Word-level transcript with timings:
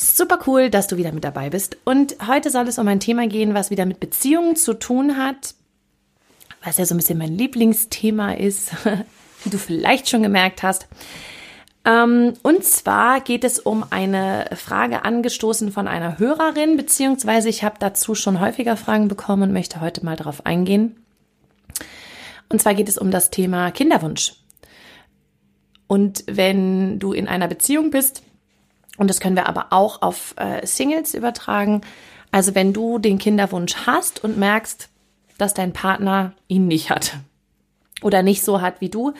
Super 0.00 0.38
cool, 0.46 0.70
dass 0.70 0.86
du 0.86 0.96
wieder 0.96 1.10
mit 1.10 1.24
dabei 1.24 1.50
bist. 1.50 1.76
Und 1.82 2.14
heute 2.28 2.50
soll 2.50 2.68
es 2.68 2.78
um 2.78 2.86
ein 2.86 3.00
Thema 3.00 3.26
gehen, 3.26 3.52
was 3.52 3.72
wieder 3.72 3.84
mit 3.84 3.98
Beziehungen 3.98 4.54
zu 4.54 4.74
tun 4.74 5.16
hat, 5.16 5.56
was 6.62 6.78
ja 6.78 6.86
so 6.86 6.94
ein 6.94 6.98
bisschen 6.98 7.18
mein 7.18 7.36
Lieblingsthema 7.36 8.34
ist, 8.34 8.70
wie 9.42 9.50
du 9.50 9.58
vielleicht 9.58 10.08
schon 10.08 10.22
gemerkt 10.22 10.62
hast. 10.62 10.86
Ähm, 11.84 12.34
und 12.44 12.62
zwar 12.62 13.20
geht 13.20 13.42
es 13.42 13.58
um 13.58 13.84
eine 13.90 14.48
Frage 14.54 15.04
angestoßen 15.04 15.72
von 15.72 15.88
einer 15.88 16.20
Hörerin, 16.20 16.76
beziehungsweise 16.76 17.48
ich 17.48 17.64
habe 17.64 17.80
dazu 17.80 18.14
schon 18.14 18.38
häufiger 18.38 18.76
Fragen 18.76 19.08
bekommen 19.08 19.42
und 19.42 19.52
möchte 19.52 19.80
heute 19.80 20.04
mal 20.04 20.14
darauf 20.14 20.46
eingehen. 20.46 20.94
Und 22.48 22.62
zwar 22.62 22.74
geht 22.74 22.88
es 22.88 22.98
um 22.98 23.10
das 23.10 23.30
Thema 23.30 23.72
Kinderwunsch. 23.72 24.34
Und 25.88 26.22
wenn 26.28 27.00
du 27.00 27.12
in 27.12 27.26
einer 27.26 27.48
Beziehung 27.48 27.90
bist, 27.90 28.22
und 28.98 29.08
das 29.08 29.20
können 29.20 29.36
wir 29.36 29.48
aber 29.48 29.68
auch 29.70 30.02
auf 30.02 30.34
äh, 30.36 30.66
Singles 30.66 31.14
übertragen. 31.14 31.80
Also 32.30 32.54
wenn 32.54 32.72
du 32.72 32.98
den 32.98 33.18
Kinderwunsch 33.18 33.74
hast 33.86 34.22
und 34.22 34.36
merkst, 34.36 34.90
dass 35.38 35.54
dein 35.54 35.72
Partner 35.72 36.32
ihn 36.48 36.66
nicht 36.68 36.90
hat 36.90 37.14
oder 38.02 38.22
nicht 38.22 38.44
so 38.44 38.60
hat 38.60 38.80
wie 38.80 38.90
du, 38.90 39.14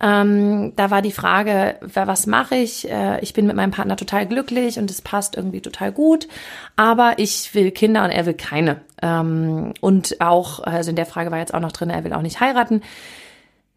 ähm, 0.00 0.74
da 0.76 0.90
war 0.90 1.00
die 1.00 1.12
Frage, 1.12 1.76
was 1.80 2.26
mache 2.26 2.56
ich? 2.56 2.88
Äh, 2.90 3.20
ich 3.20 3.32
bin 3.32 3.46
mit 3.46 3.56
meinem 3.56 3.70
Partner 3.70 3.96
total 3.96 4.26
glücklich 4.26 4.78
und 4.78 4.90
es 4.90 5.00
passt 5.00 5.36
irgendwie 5.36 5.62
total 5.62 5.90
gut, 5.90 6.28
aber 6.76 7.14
ich 7.16 7.54
will 7.54 7.70
Kinder 7.70 8.04
und 8.04 8.10
er 8.10 8.26
will 8.26 8.34
keine. 8.34 8.80
Ähm, 9.02 9.72
und 9.80 10.20
auch, 10.20 10.60
also 10.60 10.90
in 10.90 10.96
der 10.96 11.06
Frage 11.06 11.30
war 11.30 11.38
jetzt 11.38 11.54
auch 11.54 11.60
noch 11.60 11.72
drin, 11.72 11.90
er 11.90 12.04
will 12.04 12.12
auch 12.12 12.22
nicht 12.22 12.40
heiraten. 12.40 12.82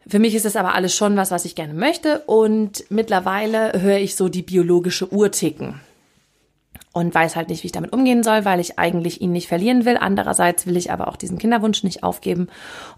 Für 0.07 0.19
mich 0.19 0.35
ist 0.35 0.45
das 0.45 0.55
aber 0.55 0.73
alles 0.73 0.95
schon 0.95 1.15
was, 1.17 1.31
was 1.31 1.45
ich 1.45 1.55
gerne 1.55 1.73
möchte. 1.73 2.19
Und 2.25 2.83
mittlerweile 2.89 3.79
höre 3.81 3.97
ich 3.97 4.15
so 4.15 4.29
die 4.29 4.41
biologische 4.41 5.11
Uhr 5.13 5.31
ticken. 5.31 5.79
Und 6.91 7.13
weiß 7.13 7.35
halt 7.35 7.49
nicht, 7.49 7.61
wie 7.61 7.67
ich 7.67 7.71
damit 7.71 7.93
umgehen 7.93 8.23
soll, 8.23 8.45
weil 8.45 8.59
ich 8.59 8.79
eigentlich 8.79 9.21
ihn 9.21 9.31
nicht 9.31 9.47
verlieren 9.47 9.85
will. 9.85 9.95
Andererseits 9.97 10.65
will 10.65 10.75
ich 10.75 10.91
aber 10.91 11.07
auch 11.07 11.17
diesen 11.17 11.37
Kinderwunsch 11.37 11.83
nicht 11.83 12.01
aufgeben. 12.01 12.47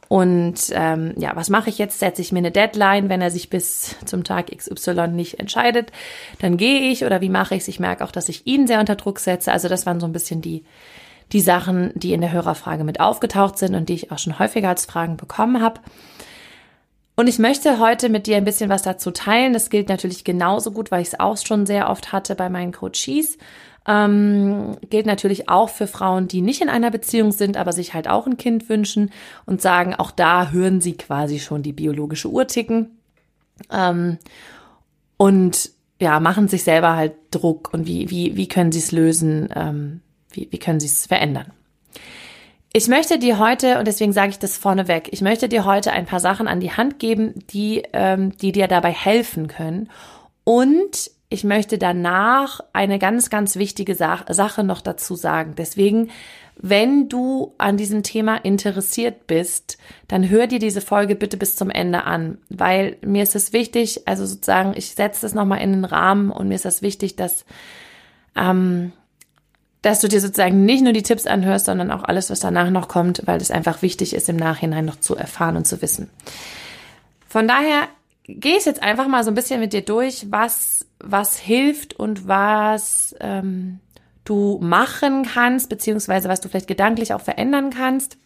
Und 0.07 0.72
ähm, 0.72 1.13
ja, 1.17 1.35
was 1.35 1.49
mache 1.49 1.69
ich 1.69 1.77
jetzt? 1.77 1.99
Setze 1.99 2.22
ich 2.22 2.31
mir 2.31 2.39
eine 2.39 2.52
Deadline, 2.52 3.09
wenn 3.09 3.22
er 3.22 3.31
sich 3.31 3.49
bis 3.49 3.97
zum 4.05 4.23
Tag 4.23 4.47
XY 4.55 5.09
nicht 5.09 5.39
entscheidet, 5.39 5.91
dann 6.39 6.55
gehe 6.55 6.89
ich 6.89 7.03
oder 7.03 7.19
wie 7.19 7.29
mache 7.29 7.55
ich 7.55 7.63
es? 7.63 7.67
Ich 7.67 7.81
merke 7.81 8.05
auch, 8.05 8.11
dass 8.11 8.29
ich 8.29 8.47
ihn 8.47 8.66
sehr 8.66 8.79
unter 8.79 8.95
Druck 8.95 9.19
setze. 9.19 9.52
Also 9.52 9.67
das 9.67 9.85
waren 9.85 9.99
so 9.99 10.05
ein 10.05 10.13
bisschen 10.13 10.41
die, 10.41 10.63
die 11.33 11.41
Sachen, 11.41 11.91
die 11.94 12.13
in 12.13 12.22
der 12.22 12.31
Hörerfrage 12.31 12.85
mit 12.85 13.02
aufgetaucht 13.02 13.57
sind 13.57 13.75
und 13.75 13.89
die 13.89 13.94
ich 13.94 14.11
auch 14.11 14.19
schon 14.19 14.39
häufiger 14.39 14.69
als 14.69 14.85
Fragen 14.85 15.17
bekommen 15.17 15.61
habe. 15.61 15.81
Und 17.22 17.27
ich 17.27 17.38
möchte 17.38 17.77
heute 17.77 18.09
mit 18.09 18.25
dir 18.25 18.38
ein 18.38 18.45
bisschen 18.45 18.72
was 18.72 18.81
dazu 18.81 19.11
teilen. 19.11 19.53
Das 19.53 19.69
gilt 19.69 19.89
natürlich 19.89 20.23
genauso 20.23 20.72
gut, 20.72 20.89
weil 20.89 21.03
ich 21.03 21.09
es 21.09 21.19
auch 21.19 21.38
schon 21.38 21.67
sehr 21.67 21.88
oft 21.88 22.11
hatte 22.11 22.33
bei 22.33 22.50
meinen 22.50 22.72
Coaches. 22.72 23.38
Ähm, 23.88 24.75
gilt 24.89 25.05
natürlich 25.05 25.47
auch 25.47 25.69
für 25.69 25.86
Frauen, 25.86 26.28
die 26.28 26.41
nicht 26.41 26.63
in 26.63 26.69
einer 26.69 26.89
Beziehung 26.89 27.31
sind, 27.31 27.58
aber 27.58 27.73
sich 27.73 27.94
halt 27.94 28.08
auch 28.08 28.25
ein 28.25 28.38
Kind 28.38 28.69
wünschen 28.69 29.11
und 29.45 29.61
sagen, 29.61 29.94
auch 29.94 30.09
da 30.09 30.50
hören 30.50 30.81
sie 30.81 30.94
quasi 30.94 31.38
schon 31.38 31.61
die 31.61 31.73
biologische 31.73 32.28
Uhr 32.28 32.47
ticken. 32.47 32.97
Ähm, 33.72 34.17
und 35.17 35.69
ja, 36.00 36.19
machen 36.19 36.47
sich 36.47 36.63
selber 36.63 36.96
halt 36.96 37.13
Druck 37.29 37.72
und 37.72 37.85
wie, 37.85 38.09
wie, 38.09 38.35
wie 38.35 38.47
können 38.47 38.72
sie 38.72 38.79
es 38.79 38.91
lösen, 38.91 39.47
ähm, 39.56 40.01
wie, 40.31 40.47
wie 40.50 40.57
können 40.57 40.79
sie 40.79 40.88
es 40.88 41.06
verändern. 41.06 41.53
Ich 42.74 42.88
möchte 42.88 43.20
dir 43.20 43.38
heute, 43.38 43.80
und 43.80 43.86
deswegen 43.86 44.14
sage 44.14 44.30
ich 44.30 44.40
das 44.40 44.58
vorneweg, 44.58 45.09
ich 45.12 45.22
möchte 45.22 45.50
dir 45.50 45.66
heute 45.66 45.92
ein 45.92 46.06
paar 46.06 46.22
Sachen 46.22 46.48
an 46.48 46.62
die 46.62 46.72
Hand 46.72 47.00
geben, 47.00 47.34
die, 47.52 47.84
ähm, 47.92 48.38
die 48.38 48.54
dir 48.54 48.68
dabei 48.68 48.92
helfen 48.92 49.48
können. 49.48 49.90
Und 50.46 51.12
ich 51.28 51.44
möchte 51.44 51.78
danach 51.78 52.62
eine 52.72 52.98
ganz, 52.98 53.30
ganz 53.30 53.58
wichtige 53.58 53.96
Sa 53.96 54.26
Sache 54.30 54.64
noch 54.64 54.80
dazu 54.80 55.16
sagen. 55.16 55.56
Deswegen, 55.58 56.12
wenn 56.56 57.09
du 57.09 57.54
an 57.58 57.76
diesem 57.76 58.04
Thema 58.04 58.38
interessiert 58.38 59.28
bist, 59.28 59.78
dann 60.08 60.30
hör 60.30 60.48
dir 60.48 60.59
diese 60.59 60.82
Folge 60.82 61.16
bitte 61.16 61.36
bis 61.36 61.58
zum 61.58 61.70
Ende 61.70 62.06
an, 62.06 62.38
weil 62.50 62.98
mir 63.02 63.24
ist 63.24 63.36
es 63.36 63.52
wichtig, 63.52 64.08
also 64.08 64.26
sozusagen, 64.26 64.74
ich 64.78 64.92
setze 64.92 65.24
das 65.24 65.34
nochmal 65.34 65.59
in 65.59 65.74
den 65.74 65.86
Rahmen 65.86 66.32
und 66.32 66.48
mir 66.48 66.56
ist 66.56 66.66
das 66.66 66.82
wichtig, 66.82 67.18
dass 67.18 67.46
ähm, 68.36 68.94
dass 69.81 70.00
du 70.00 70.08
dir 70.08 70.22
sozusagen 70.22 70.66
nicht 70.66 70.84
nur 70.84 70.94
die 70.94 71.03
Tipps 71.03 71.25
anhörst, 71.25 71.66
sondern 71.66 71.92
auch 71.92 72.03
alles, 72.03 72.30
was 72.30 72.40
danach 72.40 72.69
noch 72.69 72.88
kommt, 72.88 73.24
weil 73.25 73.42
es 73.42 73.52
einfach 73.52 73.81
wichtig 73.81 74.14
ist, 74.14 74.30
im 74.30 74.36
Nachhinein 74.36 74.86
noch 74.86 75.00
zu 75.00 75.16
erfahren 75.16 75.58
und 75.58 75.66
zu 75.66 75.81
wissen. 75.81 76.09
Von 77.28 77.47
daher 77.47 77.88
gehe 78.28 78.58
ich 78.58 78.66
jetzt 78.66 78.84
einfach 78.84 79.08
mal 79.08 79.24
so 79.24 79.31
ein 79.31 79.36
bisschen 79.36 79.59
mit 79.59 79.74
dir 79.74 79.81
durch, 79.81 80.28
was, 80.30 80.86
was 81.00 81.38
hilft 81.38 81.94
und 81.94 82.28
was 82.28 83.16
ähm, 83.20 83.80
du 84.24 84.59
machen 84.62 85.24
kannst, 85.24 85.70
beziehungsweise 85.70 86.30
was 86.30 86.41
du 86.41 86.50
vielleicht 86.50 86.68
gedanklich 86.68 87.14
auch 87.14 87.22
verändern 87.22 87.72
kannst. 87.72 88.18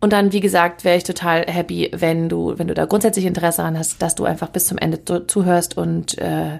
Und 0.00 0.12
dann, 0.12 0.32
wie 0.32 0.40
gesagt, 0.40 0.84
wäre 0.84 0.96
ich 0.96 1.04
total 1.04 1.44
happy, 1.46 1.90
wenn 1.92 2.28
du, 2.28 2.56
wenn 2.56 2.68
du 2.68 2.74
da 2.74 2.84
grundsätzlich 2.84 3.24
Interesse 3.24 3.58
daran 3.58 3.78
hast, 3.78 4.00
dass 4.00 4.14
du 4.14 4.24
einfach 4.24 4.48
bis 4.48 4.66
zum 4.66 4.78
Ende 4.78 5.26
zuhörst 5.26 5.76
und 5.76 6.18
äh, 6.18 6.58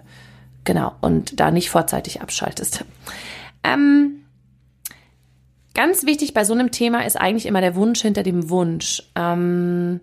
Genau, 0.69 0.93
und 1.01 1.41
da 1.41 1.51
nicht 1.51 1.71
vorzeitig 1.71 2.21
abschaltest. 2.21 2.85
Ähm, 3.65 4.23
ganz 5.73 6.05
wichtig 6.05 6.35
bei 6.35 6.45
so 6.45 6.53
einem 6.53 6.73
Thema 6.73 7.07
ist 7.07 7.17
eigentlich 7.19 7.47
immer 7.47 7.63
der 7.63 7.75
Wunsch 7.75 8.03
hinter 8.03 8.23
dem 8.23 8.51
Wunsch. 8.51 9.03
Ähm, 9.17 10.01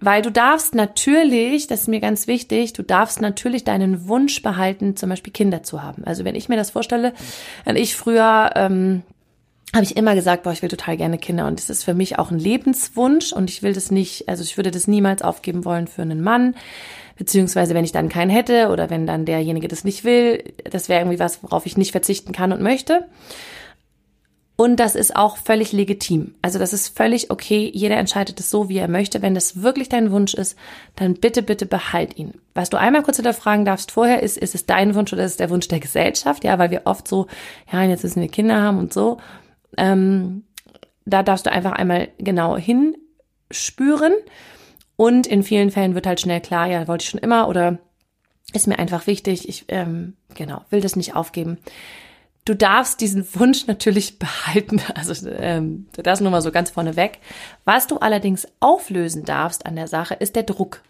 weil 0.00 0.20
du 0.20 0.32
darfst 0.32 0.74
natürlich, 0.74 1.68
das 1.68 1.82
ist 1.82 1.88
mir 1.88 2.00
ganz 2.00 2.26
wichtig, 2.26 2.72
du 2.72 2.82
darfst 2.82 3.20
natürlich 3.20 3.62
deinen 3.62 4.08
Wunsch 4.08 4.42
behalten, 4.42 4.96
zum 4.96 5.10
Beispiel 5.10 5.32
Kinder 5.32 5.62
zu 5.62 5.84
haben. 5.84 6.02
Also 6.02 6.24
wenn 6.24 6.34
ich 6.34 6.48
mir 6.48 6.56
das 6.56 6.72
vorstelle, 6.72 7.12
wenn 7.64 7.76
ich 7.76 7.94
früher 7.94 8.50
ähm, 8.56 9.04
habe 9.74 9.84
ich 9.84 9.96
immer 9.96 10.16
gesagt, 10.16 10.42
boah, 10.42 10.52
ich 10.52 10.62
will 10.62 10.68
total 10.68 10.96
gerne 10.96 11.18
Kinder 11.18 11.46
und 11.46 11.60
das 11.60 11.70
ist 11.70 11.84
für 11.84 11.94
mich 11.94 12.18
auch 12.18 12.32
ein 12.32 12.40
Lebenswunsch 12.40 13.32
und 13.32 13.48
ich 13.48 13.62
will 13.62 13.74
das 13.74 13.92
nicht, 13.92 14.28
also 14.28 14.42
ich 14.42 14.56
würde 14.56 14.72
das 14.72 14.88
niemals 14.88 15.22
aufgeben 15.22 15.64
wollen 15.64 15.86
für 15.86 16.02
einen 16.02 16.20
Mann 16.20 16.56
beziehungsweise 17.16 17.74
wenn 17.74 17.84
ich 17.84 17.92
dann 17.92 18.08
keinen 18.08 18.30
hätte 18.30 18.68
oder 18.68 18.90
wenn 18.90 19.06
dann 19.06 19.24
derjenige 19.24 19.68
das 19.68 19.84
nicht 19.84 20.04
will, 20.04 20.44
das 20.70 20.88
wäre 20.88 21.00
irgendwie 21.00 21.18
was, 21.18 21.42
worauf 21.42 21.66
ich 21.66 21.76
nicht 21.76 21.92
verzichten 21.92 22.32
kann 22.32 22.52
und 22.52 22.62
möchte. 22.62 23.06
Und 24.58 24.76
das 24.76 24.94
ist 24.94 25.14
auch 25.14 25.36
völlig 25.36 25.72
legitim. 25.72 26.34
Also 26.40 26.58
das 26.58 26.72
ist 26.72 26.96
völlig 26.96 27.30
okay. 27.30 27.70
Jeder 27.74 27.98
entscheidet 27.98 28.40
es 28.40 28.50
so, 28.50 28.70
wie 28.70 28.78
er 28.78 28.88
möchte. 28.88 29.20
Wenn 29.20 29.34
das 29.34 29.62
wirklich 29.62 29.90
dein 29.90 30.10
Wunsch 30.10 30.32
ist, 30.32 30.56
dann 30.96 31.12
bitte, 31.12 31.42
bitte 31.42 31.66
behalt 31.66 32.16
ihn. 32.16 32.32
Was 32.54 32.70
du 32.70 32.78
einmal 32.78 33.02
kurz 33.02 33.16
hinterfragen 33.16 33.66
darfst 33.66 33.90
vorher 33.90 34.22
ist, 34.22 34.38
ist 34.38 34.54
es 34.54 34.64
dein 34.64 34.94
Wunsch 34.94 35.12
oder 35.12 35.24
ist 35.24 35.32
es 35.32 35.36
der 35.36 35.50
Wunsch 35.50 35.68
der 35.68 35.80
Gesellschaft? 35.80 36.42
Ja, 36.42 36.58
weil 36.58 36.70
wir 36.70 36.82
oft 36.86 37.06
so, 37.06 37.26
ja, 37.70 37.82
jetzt 37.82 38.02
müssen 38.02 38.22
wir 38.22 38.28
Kinder 38.28 38.62
haben 38.62 38.78
und 38.78 38.94
so. 38.94 39.18
Ähm, 39.76 40.44
da 41.04 41.22
darfst 41.22 41.44
du 41.44 41.52
einfach 41.52 41.72
einmal 41.72 42.08
genau 42.16 42.56
hinspüren 42.56 44.14
und 44.96 45.26
in 45.26 45.42
vielen 45.42 45.70
Fällen 45.70 45.94
wird 45.94 46.06
halt 46.06 46.20
schnell 46.20 46.40
klar, 46.40 46.66
ja, 46.66 46.88
wollte 46.88 47.02
ich 47.02 47.10
schon 47.10 47.20
immer 47.20 47.48
oder 47.48 47.78
ist 48.52 48.66
mir 48.66 48.78
einfach 48.78 49.06
wichtig, 49.06 49.48
ich 49.48 49.66
ähm, 49.68 50.14
genau, 50.34 50.64
will 50.70 50.80
das 50.80 50.96
nicht 50.96 51.14
aufgeben. 51.14 51.58
Du 52.44 52.54
darfst 52.54 53.00
diesen 53.00 53.26
Wunsch 53.34 53.66
natürlich 53.66 54.18
behalten, 54.18 54.80
also 54.94 55.28
ähm, 55.28 55.86
das 55.92 56.20
nur 56.20 56.30
mal 56.30 56.42
so 56.42 56.50
ganz 56.50 56.70
vorne 56.70 56.96
weg. 56.96 57.18
Was 57.64 57.86
du 57.86 57.98
allerdings 57.98 58.46
auflösen 58.60 59.24
darfst 59.24 59.66
an 59.66 59.76
der 59.76 59.88
Sache, 59.88 60.14
ist 60.14 60.36
der 60.36 60.44
Druck. 60.44 60.82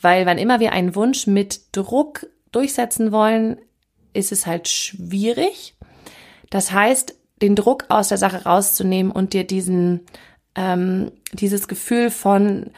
Weil 0.00 0.26
wann 0.26 0.38
immer 0.38 0.60
wir 0.60 0.72
einen 0.72 0.94
Wunsch 0.94 1.26
mit 1.26 1.60
Druck 1.72 2.26
durchsetzen 2.52 3.12
wollen, 3.12 3.58
ist 4.12 4.32
es 4.32 4.46
halt 4.46 4.68
schwierig. 4.68 5.74
Das 6.50 6.72
heißt, 6.72 7.14
den 7.42 7.56
Druck 7.56 7.86
aus 7.88 8.08
der 8.08 8.18
Sache 8.18 8.44
rauszunehmen 8.44 9.12
und 9.12 9.32
dir 9.32 9.44
diesen, 9.44 10.00
ähm, 10.54 11.12
dieses 11.32 11.68
Gefühl 11.68 12.10
von, 12.10 12.70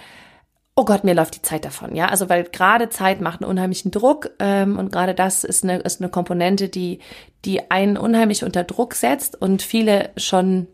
oh 0.78 0.84
Gott, 0.84 1.02
mir 1.02 1.14
läuft 1.14 1.34
die 1.34 1.42
Zeit 1.42 1.64
davon. 1.64 1.96
Ja, 1.96 2.06
also 2.06 2.28
weil 2.28 2.44
gerade 2.44 2.88
Zeit 2.88 3.20
macht 3.20 3.42
einen 3.42 3.50
unheimlichen 3.50 3.90
Druck 3.90 4.30
ähm, 4.38 4.78
und 4.78 4.92
gerade 4.92 5.12
das 5.12 5.42
ist 5.42 5.64
eine, 5.64 5.78
ist 5.78 6.00
eine 6.00 6.08
Komponente, 6.08 6.68
die, 6.68 7.00
die 7.44 7.68
einen 7.72 7.96
unheimlich 7.96 8.44
unter 8.44 8.62
Druck 8.62 8.94
setzt 8.94 9.40
und 9.42 9.60
viele 9.60 10.10
schon 10.16 10.68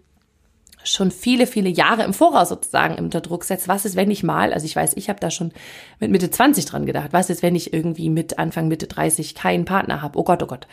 schon 0.87 1.11
viele, 1.11 1.47
viele 1.47 1.71
Jahre 1.71 2.03
im 2.05 2.13
Voraus 2.13 2.51
sozusagen 2.51 3.03
unter 3.03 3.23
Druck 3.23 3.45
setzt. 3.45 3.69
Was 3.69 3.87
ist, 3.87 3.97
wenn 3.97 4.11
ich 4.11 4.23
mal, 4.23 4.53
also 4.53 4.67
ich 4.67 4.77
weiß, 4.77 4.93
ich 4.99 5.09
habe 5.09 5.19
da 5.19 5.31
schon 5.31 5.51
mit 5.99 6.11
Mitte 6.11 6.31
20 6.31 6.67
dran 6.67 6.85
gedacht, 6.85 7.15
was 7.15 7.31
ist, 7.31 7.43
wenn 7.43 7.55
ich 7.55 7.73
irgendwie 7.73 8.11
mit 8.11 8.39
Anfang, 8.39 8.69
Mitte 8.69 8.87
30 8.87 9.35
keinen 9.35 9.65
Partner 9.65 10.03
habe? 10.03 10.19
Oh 10.19 10.25
Gott, 10.25 10.43
oh 10.43 10.47
Gott. 10.47 10.67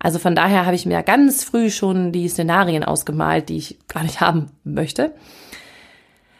Also 0.00 0.18
von 0.18 0.34
daher 0.34 0.66
habe 0.66 0.74
ich 0.74 0.84
mir 0.84 1.00
ganz 1.04 1.44
früh 1.44 1.70
schon 1.70 2.10
die 2.10 2.28
Szenarien 2.28 2.82
ausgemalt, 2.82 3.48
die 3.48 3.58
ich 3.58 3.78
gar 3.86 4.02
nicht 4.02 4.20
haben 4.20 4.50
möchte. 4.64 5.12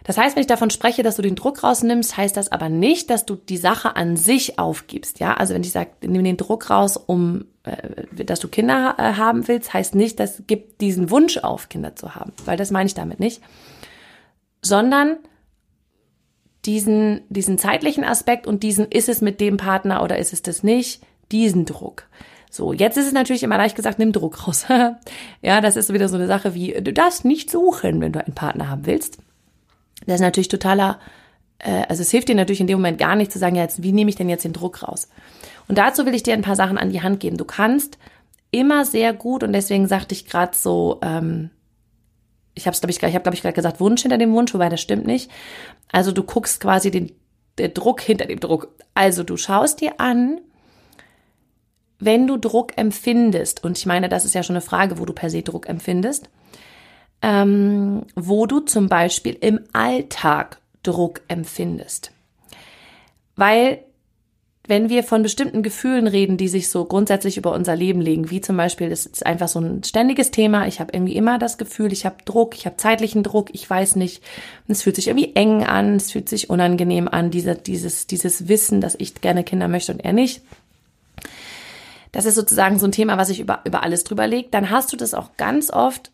Das 0.04 0.18
heißt, 0.18 0.34
wenn 0.34 0.40
ich 0.40 0.46
davon 0.46 0.70
spreche, 0.70 1.02
dass 1.02 1.16
du 1.16 1.22
den 1.22 1.36
Druck 1.36 1.62
rausnimmst, 1.62 2.16
heißt 2.16 2.36
das 2.36 2.50
aber 2.50 2.68
nicht, 2.68 3.10
dass 3.10 3.24
du 3.24 3.36
die 3.36 3.56
Sache 3.56 3.96
an 3.96 4.16
sich 4.16 4.58
aufgibst. 4.58 5.20
Ja, 5.20 5.34
also 5.34 5.54
wenn 5.54 5.62
ich 5.62 5.72
sage, 5.72 5.90
nimm 6.02 6.24
den 6.24 6.36
Druck 6.36 6.70
raus, 6.70 6.96
um, 6.96 7.44
äh, 7.64 8.24
dass 8.24 8.40
du 8.40 8.48
Kinder 8.48 8.96
äh, 8.98 9.14
haben 9.14 9.46
willst, 9.48 9.72
heißt 9.72 9.94
nicht, 9.94 10.18
dass 10.18 10.42
gib 10.46 10.78
diesen 10.78 11.10
Wunsch 11.10 11.38
auf, 11.38 11.68
Kinder 11.68 11.94
zu 11.94 12.14
haben, 12.14 12.32
weil 12.44 12.56
das 12.56 12.70
meine 12.70 12.86
ich 12.86 12.94
damit 12.94 13.20
nicht, 13.20 13.40
sondern 14.60 15.18
diesen, 16.64 17.22
diesen 17.28 17.58
zeitlichen 17.58 18.04
Aspekt 18.04 18.46
und 18.46 18.62
diesen, 18.62 18.86
ist 18.86 19.08
es 19.08 19.20
mit 19.20 19.40
dem 19.40 19.56
Partner 19.56 20.02
oder 20.02 20.18
ist 20.18 20.32
es 20.32 20.42
das 20.42 20.62
nicht, 20.62 21.02
diesen 21.30 21.64
Druck. 21.64 22.08
So, 22.50 22.72
jetzt 22.72 22.98
ist 22.98 23.06
es 23.06 23.12
natürlich 23.12 23.42
immer 23.42 23.56
leicht 23.56 23.76
gesagt, 23.76 23.98
nimm 23.98 24.12
Druck 24.12 24.46
raus. 24.46 24.66
ja, 25.42 25.60
das 25.60 25.76
ist 25.76 25.92
wieder 25.92 26.08
so 26.08 26.16
eine 26.16 26.26
Sache 26.26 26.54
wie, 26.54 26.72
du 26.72 26.92
darfst 26.92 27.24
nicht 27.24 27.50
suchen, 27.50 28.00
wenn 28.00 28.12
du 28.12 28.24
einen 28.24 28.34
Partner 28.34 28.68
haben 28.68 28.86
willst. 28.86 29.18
Das 30.06 30.16
ist 30.16 30.20
natürlich 30.20 30.48
totaler, 30.48 30.98
äh, 31.58 31.84
also 31.88 32.02
es 32.02 32.10
hilft 32.10 32.28
dir 32.28 32.34
natürlich 32.34 32.60
in 32.60 32.66
dem 32.66 32.78
Moment 32.78 32.98
gar 32.98 33.16
nicht 33.16 33.32
zu 33.32 33.38
sagen, 33.38 33.56
ja, 33.56 33.62
jetzt, 33.62 33.82
wie 33.82 33.92
nehme 33.92 34.10
ich 34.10 34.16
denn 34.16 34.28
jetzt 34.28 34.44
den 34.44 34.52
Druck 34.52 34.82
raus? 34.82 35.08
Und 35.68 35.78
dazu 35.78 36.06
will 36.06 36.14
ich 36.14 36.22
dir 36.22 36.34
ein 36.34 36.42
paar 36.42 36.56
Sachen 36.56 36.78
an 36.78 36.90
die 36.90 37.02
Hand 37.02 37.20
geben. 37.20 37.36
Du 37.36 37.44
kannst 37.44 37.98
immer 38.50 38.84
sehr 38.84 39.12
gut, 39.12 39.42
und 39.42 39.52
deswegen 39.52 39.86
sagte 39.86 40.14
ich 40.14 40.26
gerade 40.26 40.56
so, 40.56 40.98
ähm, 41.02 41.50
ich 42.54 42.66
habe 42.66 42.74
es, 42.74 42.80
glaube 42.80 42.90
ich, 42.90 42.98
ich 42.98 43.14
habe, 43.14 43.22
glaube 43.22 43.34
ich, 43.34 43.42
gerade 43.42 43.54
gesagt, 43.54 43.80
Wunsch 43.80 44.02
hinter 44.02 44.18
dem 44.18 44.32
Wunsch, 44.34 44.52
wobei 44.52 44.68
das 44.68 44.80
stimmt 44.80 45.06
nicht. 45.06 45.30
Also 45.90 46.12
du 46.12 46.22
guckst 46.22 46.60
quasi 46.60 46.90
den 46.90 47.12
der 47.58 47.68
Druck 47.68 48.00
hinter 48.00 48.26
dem 48.26 48.40
Druck. 48.40 48.68
Also 48.94 49.22
du 49.22 49.36
schaust 49.36 49.80
dir 49.80 50.00
an, 50.00 50.40
wenn 51.98 52.26
du 52.26 52.36
Druck 52.36 52.76
empfindest, 52.76 53.62
und 53.62 53.78
ich 53.78 53.86
meine, 53.86 54.08
das 54.08 54.24
ist 54.24 54.34
ja 54.34 54.42
schon 54.42 54.56
eine 54.56 54.62
Frage, 54.62 54.98
wo 54.98 55.04
du 55.04 55.12
per 55.12 55.30
se 55.30 55.42
Druck 55.42 55.68
empfindest, 55.68 56.30
ähm, 57.22 58.02
wo 58.14 58.46
du 58.46 58.60
zum 58.60 58.88
Beispiel 58.88 59.36
im 59.40 59.60
Alltag 59.72 60.58
Druck 60.82 61.20
empfindest. 61.28 62.10
Weil 63.36 63.84
wenn 64.68 64.88
wir 64.88 65.02
von 65.02 65.22
bestimmten 65.22 65.62
Gefühlen 65.62 66.06
reden, 66.06 66.36
die 66.36 66.46
sich 66.46 66.68
so 66.68 66.84
grundsätzlich 66.84 67.36
über 67.36 67.52
unser 67.52 67.74
Leben 67.74 68.00
legen, 68.00 68.30
wie 68.30 68.40
zum 68.40 68.56
Beispiel, 68.56 68.88
das 68.90 69.06
ist 69.06 69.26
einfach 69.26 69.48
so 69.48 69.60
ein 69.60 69.82
ständiges 69.82 70.30
Thema, 70.30 70.68
ich 70.68 70.78
habe 70.78 70.92
irgendwie 70.92 71.16
immer 71.16 71.38
das 71.38 71.58
Gefühl, 71.58 71.92
ich 71.92 72.06
habe 72.06 72.16
Druck, 72.24 72.54
ich 72.54 72.64
habe 72.64 72.76
zeitlichen 72.76 73.24
Druck, 73.24 73.48
ich 73.52 73.68
weiß 73.68 73.96
nicht, 73.96 74.22
es 74.68 74.82
fühlt 74.82 74.96
sich 74.96 75.08
irgendwie 75.08 75.34
eng 75.34 75.64
an, 75.64 75.96
es 75.96 76.12
fühlt 76.12 76.28
sich 76.28 76.48
unangenehm 76.48 77.08
an, 77.08 77.32
diese, 77.32 77.56
dieses, 77.56 78.06
dieses 78.06 78.46
Wissen, 78.46 78.80
dass 78.80 78.94
ich 78.96 79.20
gerne 79.20 79.42
Kinder 79.42 79.66
möchte 79.66 79.92
und 79.92 80.00
er 80.00 80.12
nicht. 80.12 80.42
Das 82.12 82.24
ist 82.24 82.36
sozusagen 82.36 82.78
so 82.78 82.86
ein 82.86 82.92
Thema, 82.92 83.18
was 83.18 83.28
sich 83.28 83.40
über, 83.40 83.62
über 83.64 83.82
alles 83.82 84.04
drüber 84.04 84.28
legt. 84.28 84.54
Dann 84.54 84.70
hast 84.70 84.92
du 84.92 84.96
das 84.96 85.14
auch 85.14 85.36
ganz 85.36 85.70
oft 85.70 86.11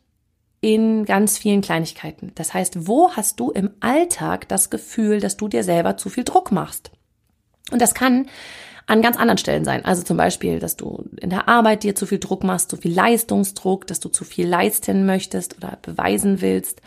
in 0.60 1.04
ganz 1.04 1.38
vielen 1.38 1.60
Kleinigkeiten. 1.60 2.32
Das 2.34 2.52
heißt, 2.52 2.86
wo 2.86 3.12
hast 3.12 3.38
du 3.38 3.50
im 3.50 3.70
Alltag 3.80 4.48
das 4.48 4.70
Gefühl, 4.70 5.20
dass 5.20 5.36
du 5.36 5.48
dir 5.48 5.62
selber 5.62 5.96
zu 5.96 6.08
viel 6.08 6.24
Druck 6.24 6.50
machst? 6.50 6.90
Und 7.70 7.80
das 7.80 7.94
kann 7.94 8.26
an 8.86 9.02
ganz 9.02 9.18
anderen 9.18 9.38
Stellen 9.38 9.64
sein. 9.64 9.84
Also 9.84 10.02
zum 10.02 10.16
Beispiel, 10.16 10.58
dass 10.58 10.76
du 10.76 11.04
in 11.20 11.30
der 11.30 11.46
Arbeit 11.46 11.82
dir 11.82 11.94
zu 11.94 12.06
viel 12.06 12.18
Druck 12.18 12.42
machst, 12.42 12.70
zu 12.70 12.78
viel 12.78 12.92
Leistungsdruck, 12.92 13.86
dass 13.86 14.00
du 14.00 14.08
zu 14.08 14.24
viel 14.24 14.48
leisten 14.48 15.04
möchtest 15.04 15.58
oder 15.58 15.78
beweisen 15.82 16.40
willst, 16.40 16.80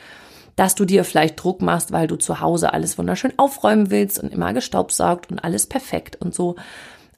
dass 0.56 0.76
du 0.76 0.84
dir 0.84 1.04
vielleicht 1.04 1.42
Druck 1.42 1.62
machst, 1.62 1.92
weil 1.92 2.08
du 2.08 2.16
zu 2.16 2.42
Hause 2.42 2.74
alles 2.74 2.98
wunderschön 2.98 3.34
aufräumen 3.38 3.92
willst 3.92 4.22
und 4.22 4.34
immer 4.34 4.52
gestaubsaugt 4.54 5.32
und 5.32 5.40
alles 5.40 5.68
perfekt 5.68 6.18
und 6.20 6.34
so. 6.34 6.56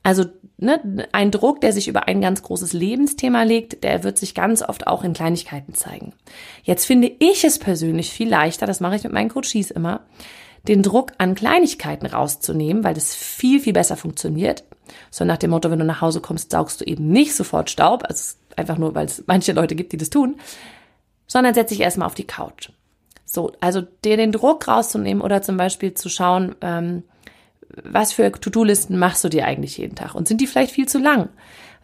Also 0.04 0.26
ne, 0.58 1.08
ein 1.14 1.32
Druck, 1.32 1.62
der 1.62 1.72
sich 1.72 1.88
über 1.88 2.08
ein 2.08 2.22
ganz 2.22 2.44
großes 2.44 2.74
Lebensthema 2.74 3.44
legt, 3.44 3.84
der 3.84 4.04
wird 4.04 4.18
sich 4.18 4.36
ganz 4.36 4.62
oft 4.62 4.86
auch 4.86 5.04
in 5.04 5.14
Kleinigkeiten 5.14 5.74
zeigen. 5.74 6.14
Jetzt 6.64 6.86
finde 6.86 7.12
ich 7.20 7.44
es 7.46 7.58
persönlich 7.58 8.12
viel 8.12 8.30
leichter, 8.30 8.66
das 8.66 8.82
mache 8.82 8.98
ich 8.98 9.04
mit 9.04 9.14
meinen 9.14 9.30
Coaches 9.30 9.72
immer, 9.72 10.02
den 10.68 10.84
Druck 10.84 11.12
an 11.18 11.36
Kleinigkeiten 11.36 12.06
rauszunehmen, 12.06 12.84
weil 12.84 12.94
das 12.94 13.16
viel, 13.16 13.60
viel 13.60 13.74
besser 13.74 13.98
funktioniert. 13.98 14.64
So 15.10 15.26
nach 15.26 15.38
dem 15.38 15.52
Motto, 15.52 15.72
wenn 15.72 15.80
du 15.80 15.86
nach 15.86 16.02
Hause 16.02 16.22
kommst, 16.22 16.52
saugst 16.52 16.82
du 16.82 16.86
eben 16.86 17.10
nicht 17.10 17.36
sofort 17.36 17.70
Staub, 17.70 18.04
also 18.08 18.36
einfach 18.56 18.78
nur, 18.78 18.96
weil 18.96 19.06
es 19.06 19.24
manche 19.26 19.54
Leute 19.54 19.76
gibt, 19.76 19.94
die 19.94 19.98
das 19.98 20.10
tun, 20.10 20.36
sondern 21.28 21.54
setz 21.54 21.70
dich 21.70 21.82
erstmal 21.82 22.06
auf 22.06 22.16
die 22.16 22.28
Couch. 22.28 22.70
So, 23.26 23.52
also 23.62 23.82
dir 23.82 24.18
den 24.18 24.32
Druck 24.32 24.68
rauszunehmen 24.68 25.22
oder 25.22 25.42
zum 25.42 25.58
Beispiel 25.58 25.94
zu 25.94 26.10
schauen, 26.10 26.56
ähm, 26.62 27.04
was 27.84 28.14
für 28.14 28.32
To-Do-Listen 28.32 28.98
machst 28.98 29.24
du 29.24 29.30
dir 29.30 29.46
eigentlich 29.46 29.78
jeden 29.78 29.96
Tag? 29.96 30.16
Und 30.16 30.28
sind 30.28 30.42
die 30.42 30.48
vielleicht 30.48 30.72
viel 30.72 30.88
zu 30.88 31.00
lang? 31.00 31.30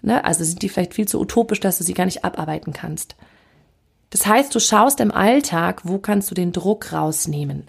Ne? 0.02 0.24
Also 0.24 0.44
sind 0.44 0.62
die 0.62 0.70
vielleicht 0.70 0.94
viel 0.94 1.08
zu 1.08 1.20
utopisch, 1.20 1.60
dass 1.60 1.78
du 1.78 1.84
sie 1.84 1.94
gar 1.94 2.06
nicht 2.06 2.24
abarbeiten 2.24 2.74
kannst? 2.74 3.16
Das 4.10 4.26
heißt, 4.26 4.54
du 4.54 4.60
schaust 4.60 5.00
im 5.00 5.12
Alltag, 5.12 5.82
wo 5.84 6.00
kannst 6.00 6.32
du 6.32 6.36
den 6.36 6.52
Druck 6.52 6.94
rausnehmen? 6.94 7.68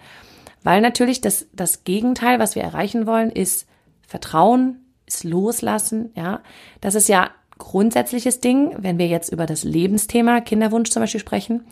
Weil 0.63 0.81
natürlich 0.81 1.21
das, 1.21 1.47
das 1.53 1.85
Gegenteil, 1.85 2.39
was 2.39 2.55
wir 2.55 2.63
erreichen 2.63 3.07
wollen, 3.07 3.31
ist 3.31 3.67
Vertrauen, 4.07 4.81
ist 5.07 5.25
Loslassen, 5.25 6.13
ja. 6.15 6.41
Das 6.81 6.95
ist 6.95 7.09
ja 7.09 7.31
grundsätzliches 7.59 8.41
Ding, 8.41 8.75
wenn 8.79 8.99
wir 8.99 9.07
jetzt 9.07 9.33
über 9.33 9.47
das 9.47 9.65
Lebensthema 9.65 10.41
Kinderwunsch 10.41 10.91
zum 10.91 11.03
Beispiel 11.03 11.21
sprechen. 11.21 11.65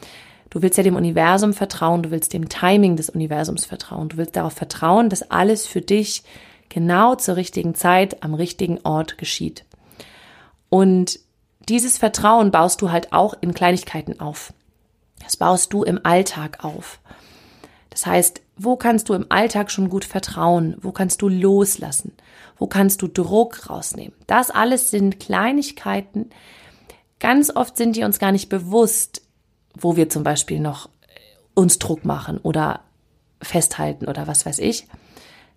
Du 0.50 0.62
willst 0.62 0.78
ja 0.78 0.82
dem 0.82 0.96
Universum 0.96 1.52
vertrauen, 1.52 2.02
du 2.02 2.10
willst 2.10 2.32
dem 2.32 2.48
Timing 2.48 2.96
des 2.96 3.10
Universums 3.10 3.64
vertrauen, 3.64 4.08
du 4.08 4.16
willst 4.16 4.36
darauf 4.36 4.54
vertrauen, 4.54 5.10
dass 5.10 5.30
alles 5.30 5.66
für 5.66 5.80
dich 5.80 6.22
genau 6.68 7.14
zur 7.14 7.36
richtigen 7.36 7.74
Zeit 7.74 8.22
am 8.22 8.34
richtigen 8.34 8.78
Ort 8.84 9.18
geschieht. 9.18 9.64
Und 10.70 11.20
dieses 11.68 11.98
Vertrauen 11.98 12.50
baust 12.50 12.80
du 12.80 12.90
halt 12.90 13.12
auch 13.12 13.34
in 13.40 13.52
Kleinigkeiten 13.52 14.20
auf. 14.20 14.52
Das 15.22 15.36
baust 15.36 15.72
du 15.72 15.82
im 15.82 16.00
Alltag 16.04 16.64
auf. 16.64 17.00
Das 17.90 18.06
heißt, 18.06 18.42
wo 18.56 18.76
kannst 18.76 19.08
du 19.08 19.14
im 19.14 19.26
Alltag 19.28 19.70
schon 19.70 19.88
gut 19.88 20.04
vertrauen? 20.04 20.76
Wo 20.80 20.92
kannst 20.92 21.22
du 21.22 21.28
loslassen? 21.28 22.12
Wo 22.56 22.66
kannst 22.66 23.02
du 23.02 23.08
Druck 23.08 23.68
rausnehmen? 23.68 24.14
Das 24.26 24.50
alles 24.50 24.90
sind 24.90 25.20
Kleinigkeiten. 25.20 26.30
Ganz 27.20 27.54
oft 27.54 27.76
sind 27.76 27.96
die 27.96 28.04
uns 28.04 28.18
gar 28.18 28.32
nicht 28.32 28.48
bewusst, 28.48 29.22
wo 29.80 29.96
wir 29.96 30.08
zum 30.08 30.22
Beispiel 30.22 30.60
noch 30.60 30.86
äh, 30.86 30.90
uns 31.54 31.78
Druck 31.78 32.04
machen 32.04 32.38
oder 32.38 32.80
festhalten 33.42 34.06
oder 34.06 34.26
was 34.26 34.46
weiß 34.46 34.58
ich, 34.58 34.86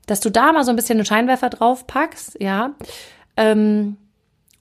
dass 0.05 0.19
du 0.19 0.29
da 0.29 0.51
mal 0.51 0.63
so 0.63 0.71
ein 0.71 0.75
bisschen 0.75 0.97
einen 0.97 1.05
Scheinwerfer 1.05 1.49
drauf 1.49 1.87
packst, 1.87 2.37
ja, 2.39 2.75
ähm, 3.37 3.97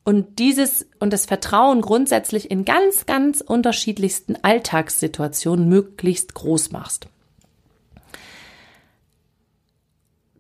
und 0.03 0.39
dieses 0.39 0.87
und 0.99 1.13
das 1.13 1.27
Vertrauen 1.27 1.83
grundsätzlich 1.83 2.51
in 2.51 2.65
ganz, 2.65 3.07
ganz 3.07 3.41
unterschiedlichsten 3.41 4.37
Alltagssituationen 4.43 5.69
möglichst 5.69 6.35
groß 6.35 6.73
machst. 6.73 7.07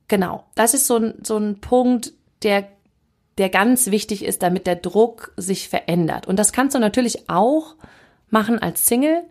Genau, 0.08 0.44
das 0.56 0.74
ist 0.74 0.86
so 0.86 0.96
ein, 0.96 1.14
so 1.22 1.36
ein 1.36 1.60
Punkt, 1.60 2.14
der, 2.42 2.66
der 3.38 3.48
ganz 3.48 3.92
wichtig 3.92 4.24
ist, 4.24 4.42
damit 4.42 4.66
der 4.66 4.76
Druck 4.76 5.32
sich 5.36 5.68
verändert. 5.68 6.26
Und 6.26 6.36
das 6.36 6.52
kannst 6.52 6.74
du 6.74 6.80
natürlich 6.80 7.28
auch 7.28 7.76
machen 8.30 8.58
als 8.58 8.86
Single. 8.86 9.22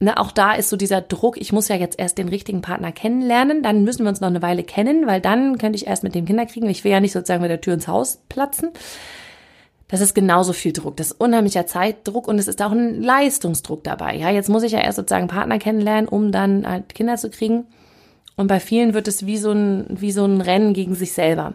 Ne, 0.00 0.16
auch 0.16 0.30
da 0.30 0.54
ist 0.54 0.70
so 0.70 0.76
dieser 0.76 1.00
Druck, 1.00 1.40
ich 1.40 1.52
muss 1.52 1.66
ja 1.66 1.74
jetzt 1.74 1.98
erst 1.98 2.18
den 2.18 2.28
richtigen 2.28 2.62
Partner 2.62 2.92
kennenlernen, 2.92 3.64
dann 3.64 3.82
müssen 3.82 4.04
wir 4.04 4.10
uns 4.10 4.20
noch 4.20 4.28
eine 4.28 4.42
Weile 4.42 4.62
kennen, 4.62 5.08
weil 5.08 5.20
dann 5.20 5.58
könnte 5.58 5.76
ich 5.76 5.88
erst 5.88 6.04
mit 6.04 6.14
dem 6.14 6.24
Kinder 6.24 6.46
kriegen. 6.46 6.70
Ich 6.70 6.84
will 6.84 6.92
ja 6.92 7.00
nicht 7.00 7.10
sozusagen 7.10 7.42
mit 7.42 7.50
der 7.50 7.60
Tür 7.60 7.74
ins 7.74 7.88
Haus 7.88 8.20
platzen. 8.28 8.70
Das 9.88 10.00
ist 10.00 10.14
genauso 10.14 10.52
viel 10.52 10.72
Druck. 10.72 10.96
Das 10.98 11.08
ist 11.08 11.20
unheimlicher 11.20 11.66
Zeitdruck 11.66 12.28
und 12.28 12.38
es 12.38 12.46
ist 12.46 12.62
auch 12.62 12.72
ein 12.72 13.02
Leistungsdruck 13.02 13.82
dabei. 13.82 14.14
Ja, 14.14 14.30
jetzt 14.30 14.50
muss 14.50 14.62
ich 14.62 14.72
ja 14.72 14.80
erst 14.80 14.96
sozusagen 14.96 15.28
Partner 15.28 15.58
kennenlernen, 15.58 16.08
um 16.08 16.30
dann 16.30 16.68
halt 16.68 16.94
Kinder 16.94 17.16
zu 17.16 17.30
kriegen. 17.30 17.64
Und 18.36 18.46
bei 18.46 18.60
vielen 18.60 18.94
wird 18.94 19.08
es 19.08 19.26
wie 19.26 19.38
so 19.38 19.50
ein, 19.50 19.86
wie 19.88 20.12
so 20.12 20.24
ein 20.24 20.42
Rennen 20.42 20.74
gegen 20.74 20.94
sich 20.94 21.12
selber. 21.12 21.54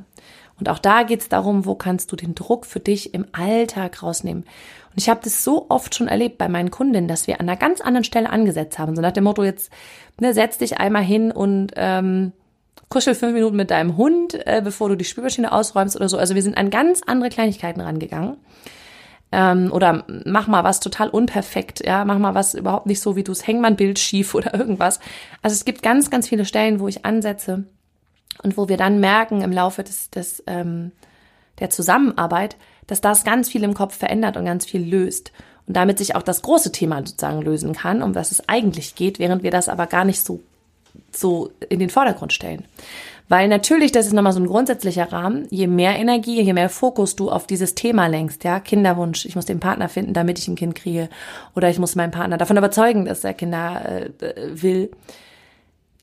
Und 0.59 0.67
auch 0.67 0.79
da 0.79 1.03
geht 1.03 1.21
es 1.21 1.29
darum, 1.29 1.65
wo 1.65 1.75
kannst 1.75 2.11
du 2.11 2.15
den 2.15 2.35
Druck 2.35 2.65
für 2.65 2.79
dich 2.79 3.13
im 3.13 3.25
Alltag 3.31 4.03
rausnehmen. 4.03 4.45
Und 4.93 5.01
ich 5.01 5.09
habe 5.09 5.21
das 5.23 5.43
so 5.43 5.65
oft 5.69 5.95
schon 5.95 6.07
erlebt 6.07 6.37
bei 6.37 6.47
meinen 6.47 6.71
Kundinnen, 6.71 7.07
dass 7.07 7.27
wir 7.27 7.39
an 7.39 7.49
einer 7.49 7.57
ganz 7.57 7.81
anderen 7.81 8.03
Stelle 8.03 8.29
angesetzt 8.29 8.77
haben. 8.77 8.95
So 8.95 9.01
nach 9.01 9.11
dem 9.11 9.23
Motto, 9.23 9.43
jetzt 9.43 9.71
ne, 10.19 10.33
setz 10.33 10.59
dich 10.59 10.77
einmal 10.77 11.03
hin 11.03 11.31
und 11.31 11.71
ähm, 11.75 12.31
kuschel 12.89 13.15
fünf 13.15 13.33
Minuten 13.33 13.55
mit 13.55 13.71
deinem 13.71 13.97
Hund, 13.97 14.35
äh, 14.45 14.61
bevor 14.63 14.89
du 14.89 14.95
die 14.95 15.05
Spülmaschine 15.05 15.51
ausräumst 15.51 15.95
oder 15.95 16.09
so. 16.09 16.17
Also 16.17 16.35
wir 16.35 16.43
sind 16.43 16.57
an 16.57 16.69
ganz 16.69 17.01
andere 17.05 17.29
Kleinigkeiten 17.29 17.81
rangegangen. 17.81 18.37
Ähm, 19.31 19.71
oder 19.71 20.05
mach 20.25 20.47
mal 20.47 20.63
was 20.63 20.79
total 20.79 21.09
unperfekt, 21.09 21.83
ja, 21.83 22.05
mach 22.05 22.19
mal 22.19 22.35
was 22.35 22.53
überhaupt 22.53 22.85
nicht 22.85 23.01
so, 23.01 23.15
wie 23.15 23.23
du 23.23 23.31
es, 23.31 23.47
häng 23.47 23.65
ein 23.65 23.75
Bild 23.75 23.97
schief 23.97 24.35
oder 24.35 24.53
irgendwas. 24.53 24.99
Also 25.41 25.55
es 25.55 25.65
gibt 25.65 25.81
ganz, 25.81 26.11
ganz 26.11 26.29
viele 26.29 26.45
Stellen, 26.45 26.79
wo 26.79 26.87
ich 26.87 27.03
ansetze 27.03 27.63
und 28.43 28.57
wo 28.57 28.69
wir 28.69 28.77
dann 28.77 28.99
merken 28.99 29.41
im 29.41 29.51
Laufe 29.51 29.83
des, 29.83 30.11
des 30.11 30.43
ähm, 30.45 30.91
der 31.59 31.71
Zusammenarbeit, 31.71 32.57
dass 32.87 33.01
das 33.01 33.23
ganz 33.23 33.49
viel 33.49 33.63
im 33.63 33.73
Kopf 33.73 33.97
verändert 33.97 34.37
und 34.37 34.45
ganz 34.45 34.65
viel 34.65 34.81
löst. 34.81 35.31
und 35.65 35.77
damit 35.77 35.97
sich 35.97 36.15
auch 36.15 36.23
das 36.23 36.41
große 36.41 36.73
Thema 36.73 36.97
sozusagen 36.99 37.41
lösen 37.41 37.73
kann, 37.73 38.03
um 38.03 38.15
was 38.15 38.31
es 38.31 38.49
eigentlich 38.49 38.95
geht, 38.95 39.17
während 39.17 39.43
wir 39.43 39.51
das 39.51 39.69
aber 39.69 39.87
gar 39.87 40.03
nicht 40.03 40.23
so, 40.25 40.41
so 41.11 41.51
in 41.69 41.79
den 41.79 41.89
Vordergrund 41.89 42.33
stellen. 42.33 42.65
Weil 43.29 43.47
natürlich, 43.47 43.91
das 43.91 44.05
ist 44.05 44.13
nochmal 44.13 44.33
so 44.33 44.39
ein 44.39 44.47
grundsätzlicher 44.47 45.11
Rahmen, 45.11 45.47
je 45.49 45.67
mehr 45.67 45.97
Energie, 45.97 46.41
je 46.41 46.53
mehr 46.53 46.69
Fokus 46.69 47.15
du 47.15 47.31
auf 47.31 47.47
dieses 47.47 47.73
Thema 47.73 48.07
lenkst, 48.07 48.43
ja, 48.43 48.59
Kinderwunsch, 48.59 49.25
ich 49.25 49.35
muss 49.35 49.45
den 49.45 49.61
Partner 49.61 49.87
finden, 49.87 50.13
damit 50.13 50.37
ich 50.39 50.47
ein 50.47 50.55
Kind 50.55 50.75
kriege, 50.75 51.09
oder 51.55 51.69
ich 51.69 51.79
muss 51.79 51.95
meinen 51.95 52.11
Partner 52.11 52.37
davon 52.37 52.57
überzeugen, 52.57 53.05
dass 53.05 53.23
er 53.23 53.33
Kinder 53.33 54.09
äh, 54.19 54.61
will, 54.61 54.91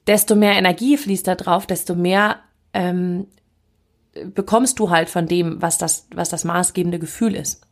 desto 0.06 0.34
mehr 0.34 0.54
Energie 0.54 0.96
fließt 0.96 1.26
da 1.26 1.34
drauf, 1.34 1.66
desto 1.66 1.94
mehr 1.94 2.38
ähm, 2.72 3.26
bekommst 4.34 4.78
du 4.78 4.90
halt 4.90 5.08
von 5.08 5.26
dem, 5.26 5.60
was 5.62 5.78
das, 5.78 6.06
was 6.14 6.28
das 6.28 6.44
maßgebende 6.44 6.98
Gefühl 6.98 7.34
ist. 7.34 7.62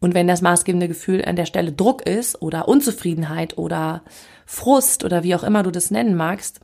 Und 0.00 0.14
wenn 0.14 0.28
das 0.28 0.42
maßgebende 0.42 0.88
Gefühl 0.88 1.24
an 1.24 1.36
der 1.36 1.46
Stelle 1.46 1.72
Druck 1.72 2.02
ist 2.06 2.40
oder 2.40 2.68
Unzufriedenheit 2.68 3.58
oder 3.58 4.02
Frust 4.46 5.04
oder 5.04 5.24
wie 5.24 5.34
auch 5.34 5.42
immer 5.42 5.62
du 5.62 5.70
das 5.70 5.90
nennen 5.90 6.14
magst, 6.14 6.60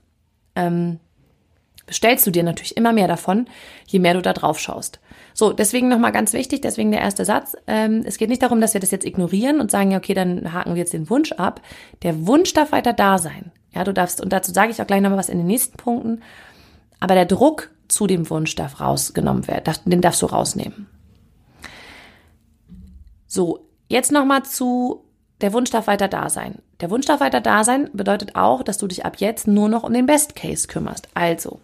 ähm, 0.55 1.01
bestellst 1.87 2.27
du 2.27 2.31
dir 2.31 2.45
natürlich 2.45 2.77
immer 2.77 2.93
mehr 2.93 3.09
davon, 3.09 3.47
je 3.87 3.99
mehr 3.99 4.15
du 4.15 4.23
da 4.23 4.33
drauf 4.33 4.59
schaust. 4.59 5.01
So, 5.35 5.53
deswegen 5.53 5.89
nochmal 5.89 6.13
ganz 6.13 6.33
wichtig, 6.33 6.63
deswegen 6.63 6.93
der 6.93 7.01
erste 7.01 7.25
Satz. 7.25 7.57
Ähm, 7.67 8.03
es 8.07 8.17
geht 8.17 8.29
nicht 8.29 8.43
darum, 8.43 8.61
dass 8.61 8.73
wir 8.73 8.81
das 8.81 8.93
jetzt 8.93 9.05
ignorieren 9.05 9.61
und 9.61 9.71
sagen, 9.71 9.91
ja, 9.91 9.99
okay, 9.99 10.15
dann 10.15 10.53
haken 10.53 10.75
wir 10.75 10.81
jetzt 10.81 10.93
den 10.93 11.11
Wunsch 11.11 11.33
ab. 11.33 11.61
Der 12.03 12.27
Wunsch 12.27 12.53
darf 12.55 12.73
weiter 12.73 12.93
da 12.93 13.19
sein. 13.19 13.51
Ja, 13.75 13.85
du 13.85 13.93
darfst, 13.93 14.21
und 14.21 14.33
dazu 14.33 14.53
sage 14.53 14.71
ich 14.71 14.81
auch 14.81 14.87
gleich 14.87 15.03
nochmal 15.03 15.19
was 15.19 15.29
in 15.29 15.39
den 15.39 15.49
nächsten 15.49 15.77
Punkten, 15.77 16.23
aber 17.01 17.15
der 17.15 17.27
Druck 17.27 17.71
zu 17.89 18.07
dem 18.07 18.29
Wunsch 18.31 18.55
darf 18.55 18.81
rausgenommen 18.81 19.47
werden, 19.49 19.75
den 19.85 20.01
darfst 20.01 20.23
du 20.23 20.27
rausnehmen. 20.27 20.87
So, 23.27 23.67
jetzt 23.89 24.13
nochmal 24.13 24.45
zu, 24.45 25.05
der 25.41 25.53
Wunsch 25.53 25.71
darf 25.71 25.87
weiter 25.87 26.09
da 26.09 26.31
sein. 26.31 26.61
Der 26.81 26.91
Wunsch 26.91 27.07
darf 27.07 27.21
weiter 27.21 27.41
da 27.41 27.65
sein 27.65 27.91
bedeutet 27.93 28.37
auch, 28.37 28.63
dass 28.63 28.79
du 28.79 28.87
dich 28.87 29.05
ab 29.05 29.17
jetzt 29.19 29.47
nur 29.47 29.69
noch 29.69 29.83
um 29.83 29.93
den 29.93 30.07
Best 30.07 30.37
Case 30.37 30.69
kümmerst. 30.69 31.09
Also, 31.15 31.61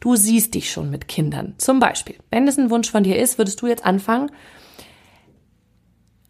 du 0.00 0.16
siehst 0.16 0.54
dich 0.54 0.70
schon 0.70 0.90
mit 0.90 1.08
Kindern. 1.08 1.54
Zum 1.58 1.80
Beispiel, 1.80 2.16
wenn 2.30 2.48
es 2.48 2.58
ein 2.58 2.70
Wunsch 2.70 2.90
von 2.90 3.04
dir 3.04 3.18
ist, 3.18 3.38
würdest 3.38 3.60
du 3.62 3.66
jetzt 3.66 3.84
anfangen, 3.84 4.30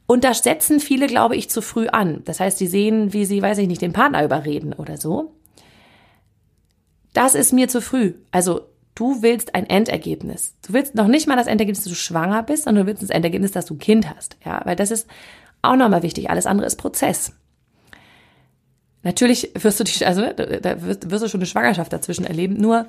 und 0.06 0.22
da 0.22 0.34
setzen 0.34 0.78
viele, 0.78 1.08
glaube 1.08 1.36
ich, 1.36 1.50
zu 1.50 1.60
früh 1.60 1.88
an. 1.88 2.22
Das 2.24 2.38
heißt, 2.38 2.58
sie 2.58 2.68
sehen, 2.68 3.12
wie 3.12 3.24
sie, 3.24 3.42
weiß 3.42 3.58
ich 3.58 3.66
nicht, 3.66 3.82
den 3.82 3.92
Partner 3.92 4.24
überreden 4.24 4.72
oder 4.72 4.96
so. 4.96 5.32
Das 7.12 7.34
ist 7.34 7.52
mir 7.52 7.68
zu 7.68 7.80
früh. 7.80 8.14
Also 8.30 8.60
Du 8.96 9.22
willst 9.22 9.54
ein 9.54 9.68
Endergebnis. 9.68 10.54
Du 10.66 10.72
willst 10.72 10.94
noch 10.94 11.06
nicht 11.06 11.28
mal 11.28 11.36
das 11.36 11.46
Endergebnis, 11.46 11.84
dass 11.84 11.92
du 11.92 11.94
schwanger 11.94 12.42
bist, 12.42 12.64
sondern 12.64 12.84
du 12.84 12.90
willst 12.90 13.02
das 13.02 13.10
Endergebnis, 13.10 13.52
dass 13.52 13.66
du 13.66 13.74
ein 13.74 13.78
Kind 13.78 14.12
hast. 14.12 14.36
Ja, 14.44 14.62
weil 14.64 14.74
das 14.74 14.90
ist 14.90 15.06
auch 15.62 15.76
nochmal 15.76 16.02
wichtig. 16.02 16.30
Alles 16.30 16.46
andere 16.46 16.66
ist 16.66 16.76
Prozess. 16.76 17.32
Natürlich 19.02 19.50
wirst 19.54 19.78
du 19.78 19.84
dich, 19.84 20.04
also 20.06 20.22
da 20.32 20.82
wirst, 20.82 21.10
wirst 21.10 21.22
du 21.22 21.28
schon 21.28 21.40
eine 21.40 21.46
Schwangerschaft 21.46 21.92
dazwischen 21.92 22.24
erleben. 22.24 22.56
Nur 22.56 22.86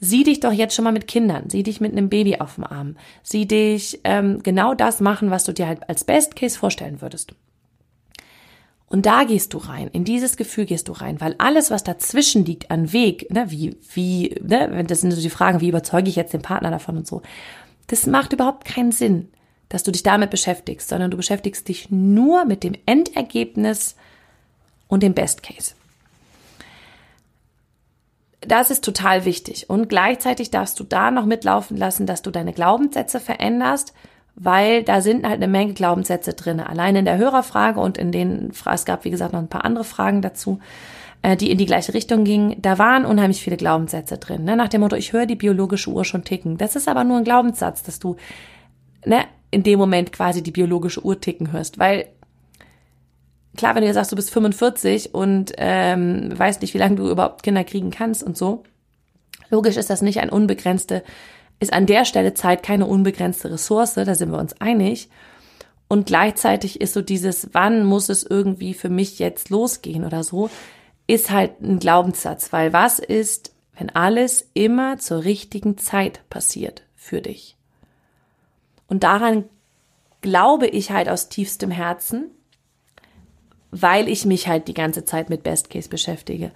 sieh 0.00 0.24
dich 0.24 0.40
doch 0.40 0.52
jetzt 0.52 0.74
schon 0.74 0.84
mal 0.84 0.92
mit 0.92 1.06
Kindern, 1.06 1.48
sieh 1.48 1.62
dich 1.62 1.80
mit 1.80 1.92
einem 1.92 2.08
Baby 2.08 2.36
auf 2.40 2.56
dem 2.56 2.64
Arm, 2.64 2.96
sieh 3.22 3.46
dich 3.46 4.00
ähm, 4.02 4.42
genau 4.42 4.74
das 4.74 5.00
machen, 5.00 5.30
was 5.30 5.44
du 5.44 5.52
dir 5.52 5.68
halt 5.68 5.88
als 5.88 6.02
Best 6.02 6.34
Case 6.34 6.58
vorstellen 6.58 7.00
würdest. 7.00 7.32
Und 8.94 9.06
da 9.06 9.24
gehst 9.24 9.52
du 9.52 9.58
rein, 9.58 9.88
in 9.88 10.04
dieses 10.04 10.36
Gefühl 10.36 10.66
gehst 10.66 10.86
du 10.86 10.92
rein, 10.92 11.20
weil 11.20 11.34
alles, 11.38 11.72
was 11.72 11.82
dazwischen 11.82 12.44
liegt 12.44 12.70
an 12.70 12.92
Weg, 12.92 13.28
ne, 13.28 13.50
wie, 13.50 13.76
wie, 13.92 14.36
ne, 14.40 14.84
das 14.84 15.00
sind 15.00 15.10
so 15.10 15.20
die 15.20 15.30
Fragen, 15.30 15.60
wie 15.60 15.68
überzeuge 15.68 16.08
ich 16.08 16.14
jetzt 16.14 16.32
den 16.32 16.42
Partner 16.42 16.70
davon 16.70 16.98
und 16.98 17.04
so, 17.04 17.20
das 17.88 18.06
macht 18.06 18.32
überhaupt 18.32 18.64
keinen 18.64 18.92
Sinn, 18.92 19.32
dass 19.68 19.82
du 19.82 19.90
dich 19.90 20.04
damit 20.04 20.30
beschäftigst, 20.30 20.88
sondern 20.88 21.10
du 21.10 21.16
beschäftigst 21.16 21.66
dich 21.66 21.90
nur 21.90 22.44
mit 22.44 22.62
dem 22.62 22.74
Endergebnis 22.86 23.96
und 24.86 25.02
dem 25.02 25.12
Best 25.12 25.42
Case. 25.42 25.72
Das 28.42 28.70
ist 28.70 28.84
total 28.84 29.24
wichtig. 29.24 29.68
Und 29.68 29.88
gleichzeitig 29.88 30.52
darfst 30.52 30.78
du 30.78 30.84
da 30.84 31.10
noch 31.10 31.26
mitlaufen 31.26 31.76
lassen, 31.76 32.06
dass 32.06 32.22
du 32.22 32.30
deine 32.30 32.52
Glaubenssätze 32.52 33.18
veränderst, 33.18 33.92
weil 34.36 34.82
da 34.82 35.00
sind 35.00 35.24
halt 35.24 35.36
eine 35.36 35.48
Menge 35.48 35.74
Glaubenssätze 35.74 36.34
drin. 36.34 36.60
Allein 36.60 36.96
in 36.96 37.04
der 37.04 37.18
Hörerfrage 37.18 37.80
und 37.80 37.98
in 37.98 38.12
den, 38.12 38.50
es 38.50 38.84
gab 38.84 39.04
wie 39.04 39.10
gesagt 39.10 39.32
noch 39.32 39.40
ein 39.40 39.48
paar 39.48 39.64
andere 39.64 39.84
Fragen 39.84 40.22
dazu, 40.22 40.58
äh, 41.22 41.36
die 41.36 41.50
in 41.50 41.58
die 41.58 41.66
gleiche 41.66 41.94
Richtung 41.94 42.24
gingen. 42.24 42.60
Da 42.60 42.78
waren 42.78 43.04
unheimlich 43.04 43.42
viele 43.42 43.56
Glaubenssätze 43.56 44.18
drin. 44.18 44.44
Ne? 44.44 44.56
Nach 44.56 44.68
dem 44.68 44.80
Motto, 44.80 44.96
ich 44.96 45.12
höre 45.12 45.26
die 45.26 45.36
biologische 45.36 45.90
Uhr 45.90 46.04
schon 46.04 46.24
ticken. 46.24 46.58
Das 46.58 46.76
ist 46.76 46.88
aber 46.88 47.04
nur 47.04 47.18
ein 47.18 47.24
Glaubenssatz, 47.24 47.82
dass 47.82 47.98
du 47.98 48.16
ne, 49.04 49.24
in 49.50 49.62
dem 49.62 49.78
Moment 49.78 50.12
quasi 50.12 50.42
die 50.42 50.50
biologische 50.50 51.04
Uhr 51.04 51.20
ticken 51.20 51.52
hörst. 51.52 51.78
Weil 51.78 52.06
klar, 53.56 53.74
wenn 53.74 53.82
du 53.82 53.88
dir 53.88 53.94
sagst, 53.94 54.10
du 54.10 54.16
bist 54.16 54.32
45 54.32 55.14
und 55.14 55.52
ähm, 55.58 56.36
weißt 56.36 56.60
nicht, 56.60 56.74
wie 56.74 56.78
lange 56.78 56.96
du 56.96 57.08
überhaupt 57.08 57.44
Kinder 57.44 57.62
kriegen 57.62 57.90
kannst 57.90 58.24
und 58.24 58.36
so, 58.36 58.64
logisch 59.48 59.76
ist 59.76 59.90
das 59.90 60.02
nicht 60.02 60.20
ein 60.20 60.30
unbegrenzte 60.30 61.04
ist 61.60 61.72
an 61.72 61.86
der 61.86 62.04
Stelle 62.04 62.34
Zeit 62.34 62.62
keine 62.62 62.86
unbegrenzte 62.86 63.50
Ressource, 63.50 63.94
da 63.94 64.14
sind 64.14 64.30
wir 64.30 64.38
uns 64.38 64.60
einig. 64.60 65.08
Und 65.88 66.06
gleichzeitig 66.06 66.80
ist 66.80 66.94
so 66.94 67.02
dieses, 67.02 67.50
wann 67.52 67.84
muss 67.84 68.08
es 68.08 68.22
irgendwie 68.24 68.74
für 68.74 68.88
mich 68.88 69.18
jetzt 69.18 69.50
losgehen 69.50 70.04
oder 70.04 70.24
so, 70.24 70.50
ist 71.06 71.30
halt 71.30 71.60
ein 71.60 71.78
Glaubenssatz, 71.78 72.52
weil 72.52 72.72
was 72.72 72.98
ist, 72.98 73.54
wenn 73.76 73.90
alles 73.90 74.48
immer 74.54 74.98
zur 74.98 75.24
richtigen 75.24 75.76
Zeit 75.78 76.28
passiert 76.30 76.82
für 76.96 77.20
dich? 77.20 77.56
Und 78.88 79.04
daran 79.04 79.44
glaube 80.20 80.66
ich 80.66 80.90
halt 80.90 81.08
aus 81.08 81.28
tiefstem 81.28 81.70
Herzen, 81.70 82.30
weil 83.70 84.08
ich 84.08 84.24
mich 84.24 84.48
halt 84.48 84.68
die 84.68 84.74
ganze 84.74 85.04
Zeit 85.04 85.28
mit 85.28 85.42
Best 85.42 85.68
Case 85.68 85.88
beschäftige 85.88 86.50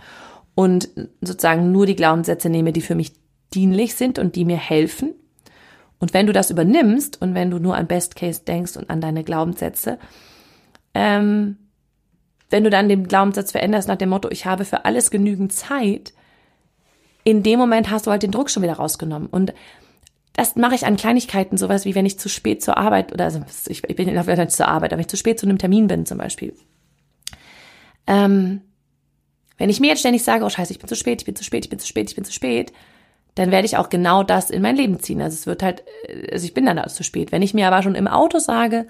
und 0.54 0.88
sozusagen 1.20 1.70
nur 1.70 1.84
die 1.84 1.96
Glaubenssätze 1.96 2.48
nehme, 2.48 2.72
die 2.72 2.80
für 2.80 2.94
mich 2.94 3.12
dienlich 3.54 3.94
sind 3.94 4.18
und 4.18 4.36
die 4.36 4.44
mir 4.44 4.56
helfen. 4.56 5.14
Und 5.98 6.14
wenn 6.14 6.26
du 6.26 6.32
das 6.32 6.50
übernimmst 6.50 7.20
und 7.20 7.34
wenn 7.34 7.50
du 7.50 7.58
nur 7.58 7.74
an 7.74 7.86
Best 7.86 8.14
Case 8.14 8.42
denkst 8.46 8.76
und 8.76 8.88
an 8.88 9.00
deine 9.00 9.24
Glaubenssätze, 9.24 9.98
ähm, 10.94 11.56
wenn 12.50 12.64
du 12.64 12.70
dann 12.70 12.88
den 12.88 13.06
Glaubenssatz 13.08 13.52
veränderst 13.52 13.88
nach 13.88 13.96
dem 13.96 14.08
Motto, 14.10 14.30
ich 14.30 14.46
habe 14.46 14.64
für 14.64 14.84
alles 14.84 15.10
genügend 15.10 15.52
Zeit, 15.52 16.12
in 17.24 17.42
dem 17.42 17.58
Moment 17.58 17.90
hast 17.90 18.06
du 18.06 18.10
halt 18.10 18.22
den 18.22 18.30
Druck 18.30 18.48
schon 18.48 18.62
wieder 18.62 18.74
rausgenommen. 18.74 19.28
Und 19.28 19.52
das 20.32 20.56
mache 20.56 20.74
ich 20.74 20.86
an 20.86 20.96
Kleinigkeiten, 20.96 21.56
sowas 21.58 21.84
wie 21.84 21.94
wenn 21.94 22.06
ich 22.06 22.18
zu 22.18 22.28
spät 22.28 22.62
zur 22.62 22.78
Arbeit 22.78 23.12
oder 23.12 23.24
also 23.24 23.42
ich, 23.66 23.82
ich 23.84 23.96
bin 23.96 24.06
nicht 24.06 24.52
zur 24.52 24.68
Arbeit, 24.68 24.92
aber 24.92 24.98
wenn 24.98 25.04
ich 25.04 25.08
zu 25.08 25.16
spät 25.16 25.38
zu 25.38 25.46
einem 25.46 25.58
Termin 25.58 25.88
bin 25.88 26.06
zum 26.06 26.16
Beispiel. 26.16 26.54
Ähm, 28.06 28.62
wenn 29.58 29.68
ich 29.68 29.80
mir 29.80 29.88
jetzt 29.88 30.00
ständig 30.00 30.22
sage, 30.22 30.44
oh 30.44 30.48
scheiße, 30.48 30.72
ich 30.72 30.78
bin 30.78 30.88
zu 30.88 30.94
spät, 30.94 31.20
ich 31.20 31.26
bin 31.26 31.34
zu 31.34 31.44
spät, 31.44 31.64
ich 31.64 31.70
bin 31.70 31.80
zu 31.80 31.86
spät, 31.86 32.08
ich 32.08 32.14
bin 32.14 32.24
zu 32.24 32.32
spät, 32.32 32.72
dann 33.38 33.50
werde 33.52 33.66
ich 33.66 33.76
auch 33.76 33.88
genau 33.88 34.22
das 34.22 34.50
in 34.50 34.62
mein 34.62 34.76
Leben 34.76 34.98
ziehen. 35.00 35.22
Also 35.22 35.34
es 35.34 35.46
wird 35.46 35.62
halt, 35.62 35.84
also 36.32 36.44
ich 36.44 36.54
bin 36.54 36.66
dann 36.66 36.78
alles 36.78 36.94
zu 36.94 37.04
spät. 37.04 37.30
Wenn 37.30 37.42
ich 37.42 37.54
mir 37.54 37.68
aber 37.68 37.82
schon 37.82 37.94
im 37.94 38.08
Auto 38.08 38.38
sage, 38.38 38.86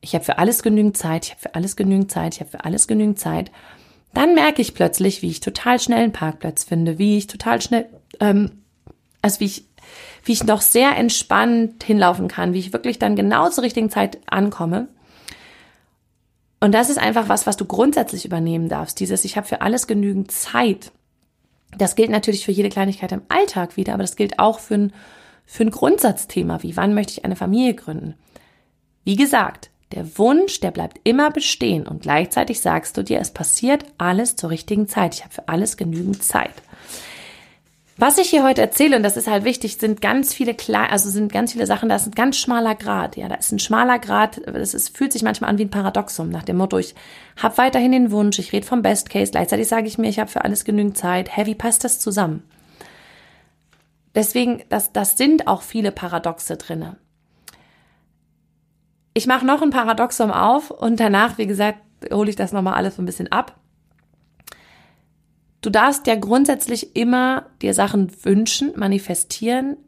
ich 0.00 0.14
habe 0.14 0.24
für 0.24 0.38
alles 0.38 0.62
genügend 0.62 0.96
Zeit, 0.96 1.26
ich 1.26 1.30
habe 1.32 1.40
für 1.40 1.54
alles 1.54 1.76
genügend 1.76 2.10
Zeit, 2.10 2.34
ich 2.34 2.40
habe 2.40 2.50
für 2.50 2.64
alles 2.64 2.86
genügend 2.86 3.18
Zeit, 3.18 3.50
dann 4.14 4.34
merke 4.34 4.62
ich 4.62 4.74
plötzlich, 4.74 5.22
wie 5.22 5.30
ich 5.30 5.40
total 5.40 5.80
schnell 5.80 6.04
einen 6.04 6.12
Parkplatz 6.12 6.64
finde, 6.64 6.98
wie 6.98 7.18
ich 7.18 7.26
total 7.26 7.60
schnell, 7.60 7.86
ähm, 8.20 8.62
also 9.20 9.40
wie 9.40 9.46
ich, 9.46 9.66
wie 10.24 10.32
ich 10.32 10.44
noch 10.44 10.62
sehr 10.62 10.96
entspannt 10.96 11.84
hinlaufen 11.84 12.28
kann, 12.28 12.54
wie 12.54 12.60
ich 12.60 12.72
wirklich 12.72 12.98
dann 12.98 13.16
genau 13.16 13.50
zur 13.50 13.64
richtigen 13.64 13.90
Zeit 13.90 14.18
ankomme. 14.26 14.88
Und 16.60 16.72
das 16.72 16.88
ist 16.88 16.98
einfach 16.98 17.28
was, 17.28 17.46
was 17.46 17.58
du 17.58 17.66
grundsätzlich 17.66 18.24
übernehmen 18.24 18.70
darfst. 18.70 18.98
Dieses, 19.00 19.26
ich 19.26 19.36
habe 19.36 19.46
für 19.46 19.60
alles 19.60 19.86
genügend 19.86 20.30
Zeit. 20.30 20.92
Das 21.78 21.96
gilt 21.96 22.10
natürlich 22.10 22.44
für 22.44 22.52
jede 22.52 22.68
Kleinigkeit 22.68 23.12
im 23.12 23.22
Alltag 23.28 23.76
wieder, 23.76 23.94
aber 23.94 24.02
das 24.02 24.16
gilt 24.16 24.38
auch 24.38 24.58
für 24.58 24.74
ein, 24.74 24.92
für 25.46 25.64
ein 25.64 25.70
Grundsatzthema, 25.70 26.62
wie 26.62 26.76
wann 26.76 26.94
möchte 26.94 27.12
ich 27.12 27.24
eine 27.24 27.36
Familie 27.36 27.74
gründen. 27.74 28.14
Wie 29.04 29.16
gesagt, 29.16 29.70
der 29.92 30.18
Wunsch, 30.18 30.60
der 30.60 30.70
bleibt 30.70 31.00
immer 31.04 31.30
bestehen 31.30 31.86
und 31.86 32.02
gleichzeitig 32.02 32.60
sagst 32.60 32.96
du 32.96 33.04
dir, 33.04 33.20
es 33.20 33.30
passiert 33.30 33.84
alles 33.98 34.34
zur 34.34 34.50
richtigen 34.50 34.88
Zeit. 34.88 35.14
Ich 35.14 35.22
habe 35.22 35.34
für 35.34 35.48
alles 35.48 35.76
genügend 35.76 36.22
Zeit. 36.24 36.62
Was 37.96 38.18
ich 38.18 38.28
hier 38.28 38.42
heute 38.42 38.60
erzähle, 38.60 38.96
und 38.96 39.04
das 39.04 39.16
ist 39.16 39.28
halt 39.28 39.44
wichtig, 39.44 39.76
sind 39.76 40.00
ganz 40.00 40.34
viele 40.34 40.52
kleine, 40.54 40.90
also 40.90 41.10
sind 41.10 41.32
ganz 41.32 41.52
viele 41.52 41.66
Sachen, 41.66 41.88
da 41.88 41.94
ist 41.94 42.06
ein 42.08 42.12
ganz 42.12 42.36
schmaler 42.36 42.74
Grad. 42.74 43.16
Ja, 43.16 43.28
da 43.28 43.36
ist 43.36 43.52
ein 43.52 43.60
schmaler 43.60 44.00
Grad, 44.00 44.40
das 44.46 44.74
ist, 44.74 44.96
fühlt 44.96 45.12
sich 45.12 45.22
manchmal 45.22 45.50
an 45.50 45.58
wie 45.58 45.64
ein 45.64 45.70
Paradoxum, 45.70 46.28
nach 46.28 46.42
dem 46.42 46.56
Motto, 46.56 46.76
ich 46.78 46.96
habe 47.40 47.56
weiterhin 47.56 47.92
den 47.92 48.10
Wunsch, 48.10 48.40
ich 48.40 48.52
rede 48.52 48.66
vom 48.66 48.82
Best 48.82 49.10
Case, 49.10 49.30
gleichzeitig 49.30 49.68
sage 49.68 49.86
ich 49.86 49.96
mir, 49.96 50.08
ich 50.08 50.18
habe 50.18 50.30
für 50.30 50.44
alles 50.44 50.64
genügend 50.64 50.96
Zeit. 50.96 51.36
Hä, 51.36 51.46
wie 51.46 51.54
passt 51.54 51.84
das 51.84 52.00
zusammen? 52.00 52.42
Deswegen, 54.16 54.64
das, 54.70 54.92
das 54.92 55.16
sind 55.16 55.46
auch 55.46 55.62
viele 55.62 55.92
Paradoxe 55.92 56.56
drinne. 56.56 56.96
Ich 59.12 59.28
mache 59.28 59.46
noch 59.46 59.62
ein 59.62 59.70
Paradoxum 59.70 60.32
auf 60.32 60.72
und 60.72 60.98
danach, 60.98 61.38
wie 61.38 61.46
gesagt, 61.46 61.78
hole 62.12 62.28
ich 62.28 62.36
das 62.36 62.52
nochmal 62.52 62.74
alles 62.74 62.96
so 62.96 63.02
ein 63.02 63.06
bisschen 63.06 63.30
ab. 63.30 63.54
Du 65.64 65.70
darfst 65.70 66.06
ja 66.06 66.14
grundsätzlich 66.14 66.94
immer 66.94 67.46
dir 67.62 67.72
Sachen 67.72 68.12
wünschen, 68.22 68.74
manifestieren, 68.76 69.78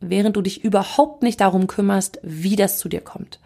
während 0.00 0.34
du 0.34 0.42
dich 0.42 0.64
überhaupt 0.64 1.22
nicht 1.22 1.40
darum 1.40 1.68
kümmerst, 1.68 2.18
wie 2.24 2.56
das 2.56 2.78
zu 2.78 2.88
dir 2.88 3.00
kommt. 3.00 3.38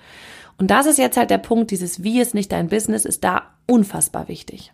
Und 0.56 0.70
das 0.70 0.86
ist 0.86 0.96
jetzt 0.96 1.18
halt 1.18 1.28
der 1.28 1.36
Punkt, 1.36 1.70
dieses 1.70 2.02
Wie 2.02 2.22
ist 2.22 2.32
nicht 2.32 2.52
dein 2.52 2.68
Business, 2.68 3.04
ist 3.04 3.22
da 3.22 3.50
unfassbar 3.66 4.28
wichtig. 4.28 4.72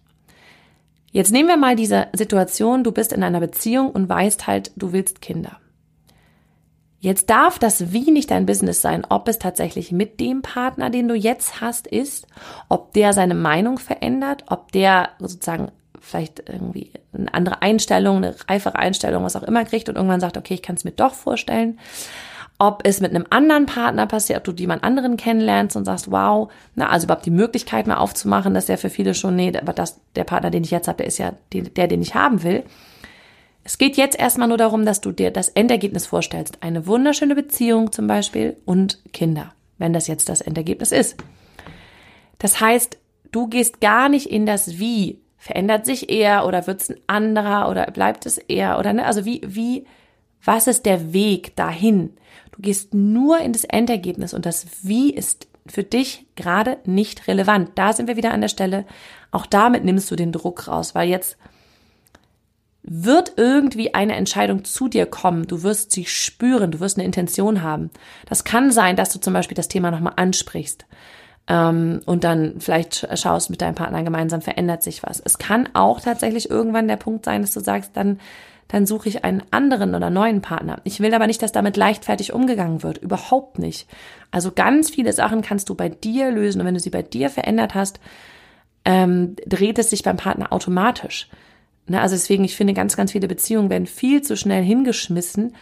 Jetzt 1.11 1.33
nehmen 1.33 1.49
wir 1.49 1.57
mal 1.57 1.75
diese 1.75 2.07
Situation, 2.13 2.85
du 2.85 2.93
bist 2.93 3.13
in 3.13 3.25
einer 3.25 3.41
Beziehung 3.41 3.91
und 3.91 4.09
weißt 4.09 4.47
halt, 4.47 4.71
du 4.77 4.93
willst 4.93 5.21
Kinder. 5.21 5.59
Jetzt 7.01 7.29
darf 7.29 7.59
das 7.59 7.93
Wie 7.93 8.13
nicht 8.13 8.31
dein 8.31 8.47
Business 8.47 8.83
sein, 8.83 9.05
ob 9.09 9.27
es 9.27 9.41
tatsächlich 9.41 9.91
mit 9.91 10.21
dem 10.21 10.43
Partner, 10.43 10.91
den 10.91 11.09
du 11.09 11.17
jetzt 11.17 11.61
hast, 11.61 11.89
ist, 11.89 12.29
ob 12.69 12.93
der 12.93 13.13
seine 13.13 13.35
Meinung 13.35 13.81
verändert, 13.81 14.45
ob 14.47 14.71
der 14.71 15.09
sozusagen 15.19 15.73
vielleicht 16.05 16.43
irgendwie 16.49 16.91
eine 17.13 17.33
andere 17.33 17.63
Einstellung, 17.63 18.19
eine 18.19 18.35
reifere 18.49 18.77
Einstellung, 18.77 19.25
was 19.25 19.37
auch 19.37 19.43
immer 19.43 19.65
kriegt 19.65 19.89
und 19.89 19.97
irgendwann 19.97 20.21
sagt, 20.21 20.37
okay, 20.37 20.55
ich 20.55 20.63
kann 20.63 20.77
es 20.77 20.85
mir 20.85 20.93
doch 20.93 21.15
vorstellen. 21.15 21.79
Ob 22.59 22.83
es 22.87 23.01
mit 23.01 23.11
einem 23.11 23.27
anderen 23.31 23.67
Partner 23.67 24.07
passiert, 24.07 24.39
ob 24.39 24.45
du 24.45 24.63
jemand 24.63 24.85
anderen 24.85 25.17
kennenlernst 25.17 25.77
und 25.77 25.85
sagst, 25.85 26.11
wow, 26.11 26.53
na, 26.77 26.89
also 26.89 27.07
überhaupt 27.07 27.27
die 27.27 27.31
Möglichkeit 27.31 27.87
mal 27.87 27.97
aufzumachen, 27.97 28.55
dass 28.55 28.69
ja 28.69 28.77
für 28.77 28.91
viele 28.91 29.15
schon, 29.15 29.35
nee, 29.35 29.53
aber 29.61 29.73
das, 29.73 30.01
der 30.15 30.25
Partner, 30.25 30.51
den 30.51 30.63
ich 30.63 30.71
jetzt 30.71 30.87
habe, 30.87 30.99
der 30.99 31.07
ist 31.07 31.19
ja 31.19 31.33
der, 31.53 31.89
den 31.89 32.03
ich 32.03 32.15
haben 32.15 32.45
will. 32.45 32.63
Es 33.65 33.79
geht 33.79 33.97
jetzt 33.97 34.19
erstmal 34.19 34.47
nur 34.47 34.59
darum, 34.59 34.85
dass 34.85 35.01
du 35.01 35.11
dir 35.11 35.31
das 35.31 35.49
Endergebnis 35.49 36.07
vorstellst. 36.07 36.59
Eine 36.63 36.87
wunderschöne 36.87 37.35
Beziehung 37.35 37.91
zum 37.91 38.07
Beispiel 38.07 38.57
und 38.67 39.01
Kinder, 39.13 39.55
wenn 39.79 39.95
das 39.95 40.07
jetzt 40.07 40.29
das 40.29 40.43
Endergebnis 40.43 40.93
ist. 40.93 41.17
Das 42.39 42.61
heißt, 42.61 42.99
du 43.33 43.49
gehst 43.49 43.81
gar 43.81 44.09
nicht 44.09 44.31
in 44.31 44.47
das 44.47 44.79
Wie. 44.79 45.24
Verändert 45.45 45.85
sich 45.85 46.09
er 46.09 46.47
oder 46.47 46.67
wird 46.67 46.81
es 46.81 46.89
ein 46.89 46.97
anderer 47.07 47.69
oder 47.69 47.85
bleibt 47.91 48.25
es 48.25 48.39
er 48.39 48.79
oder 48.79 48.95
ne? 48.95 49.05
Also 49.05 49.27
wie, 49.27 49.43
wie, 49.45 49.85
was 50.43 50.67
ist 50.67 50.87
der 50.87 51.13
Weg 51.13 51.55
dahin? 51.55 52.15
Du 52.53 52.63
gehst 52.63 52.95
nur 52.95 53.41
in 53.41 53.53
das 53.53 53.65
Endergebnis 53.65 54.33
und 54.33 54.47
das 54.47 54.65
Wie 54.81 55.13
ist 55.13 55.47
für 55.67 55.83
dich 55.83 56.25
gerade 56.35 56.79
nicht 56.87 57.29
relevant. 57.29 57.73
Da 57.75 57.93
sind 57.93 58.09
wir 58.09 58.17
wieder 58.17 58.33
an 58.33 58.41
der 58.41 58.49
Stelle. 58.49 58.87
Auch 59.33 59.45
damit 59.45 59.85
nimmst 59.85 60.11
du 60.11 60.17
den 60.17 60.33
Druck 60.33 60.67
raus, 60.67 60.95
weil 60.95 61.11
jetzt 61.11 61.37
wird 62.83 63.35
irgendwie 63.37 63.93
eine 63.93 64.15
Entscheidung 64.15 64.65
zu 64.65 64.89
dir 64.89 65.05
kommen. 65.05 65.47
Du 65.47 65.63
wirst 65.63 65.91
sie 65.91 66.07
spüren, 66.07 66.71
du 66.71 66.81
wirst 66.81 66.97
eine 66.97 67.05
Intention 67.05 67.61
haben. 67.61 67.91
Das 68.25 68.45
kann 68.45 68.73
sein, 68.73 68.97
dass 68.97 69.13
du 69.13 69.21
zum 69.21 69.35
Beispiel 69.35 69.57
das 69.57 69.69
Thema 69.69 69.91
nochmal 69.91 70.15
ansprichst 70.17 70.87
ähm, 71.49 72.01
und 72.07 72.25
dann 72.25 72.55
vielleicht 72.59 73.09
schaust 73.19 73.51
mit 73.51 73.61
deinem 73.61 73.75
Partner 73.75 74.03
gemeinsam, 74.03 74.41
verändert 74.41 74.83
sich 74.83 75.03
was. 75.03 75.21
Es 75.21 75.39
kann 75.39 75.69
auch 75.75 76.01
tatsächlich 76.01 76.51
irgendwann 76.51 76.89
der 76.89 76.97
Punkt 76.97 77.25
sein, 77.25 77.43
dass 77.43 77.53
du 77.53 77.61
sagst, 77.61 77.91
dann 77.95 78.19
dann 78.69 78.87
suche 78.87 79.09
ich 79.09 79.25
einen 79.25 79.43
anderen 79.51 79.95
oder 79.95 80.11
neuen 80.11 80.41
Partner. 80.41 80.81
Ich 80.85 81.01
will 81.01 81.15
aber 81.15 81.27
nicht, 81.27 81.43
dass 81.43 81.53
damit 81.53 81.77
leichtfertig 81.77 82.33
umgegangen 82.33 82.83
wird. 82.83 82.99
Überhaupt 82.99 83.59
nicht. 83.59 83.87
Also 84.31 84.53
ganz 84.53 84.91
viele 84.91 85.13
Sachen 85.13 85.43
kannst 85.43 85.69
du 85.69 85.75
bei 85.75 85.89
dir 85.89 86.31
lösen 86.31 86.61
und 86.61 86.67
wenn 86.67 86.75
du 86.75 86.81
sie 86.81 86.91
bei 86.91 87.03
dir 87.03 87.31
verändert 87.31 87.75
hast, 87.75 88.01
ähm, 88.85 89.37
dreht 89.47 89.79
es 89.79 89.91
sich 89.91 90.03
beim 90.03 90.17
Partner 90.17 90.53
automatisch. 90.53 91.29
Ne, 91.87 92.01
also 92.01 92.15
deswegen, 92.15 92.45
ich 92.45 92.57
finde, 92.57 92.73
ganz, 92.73 92.97
ganz 92.97 93.13
viele 93.13 93.29
Beziehungen 93.29 93.71
werden 93.71 93.87
viel 93.87 94.23
zu 94.23 94.37
schnell 94.37 94.63
hingeschmissen, 94.63 95.55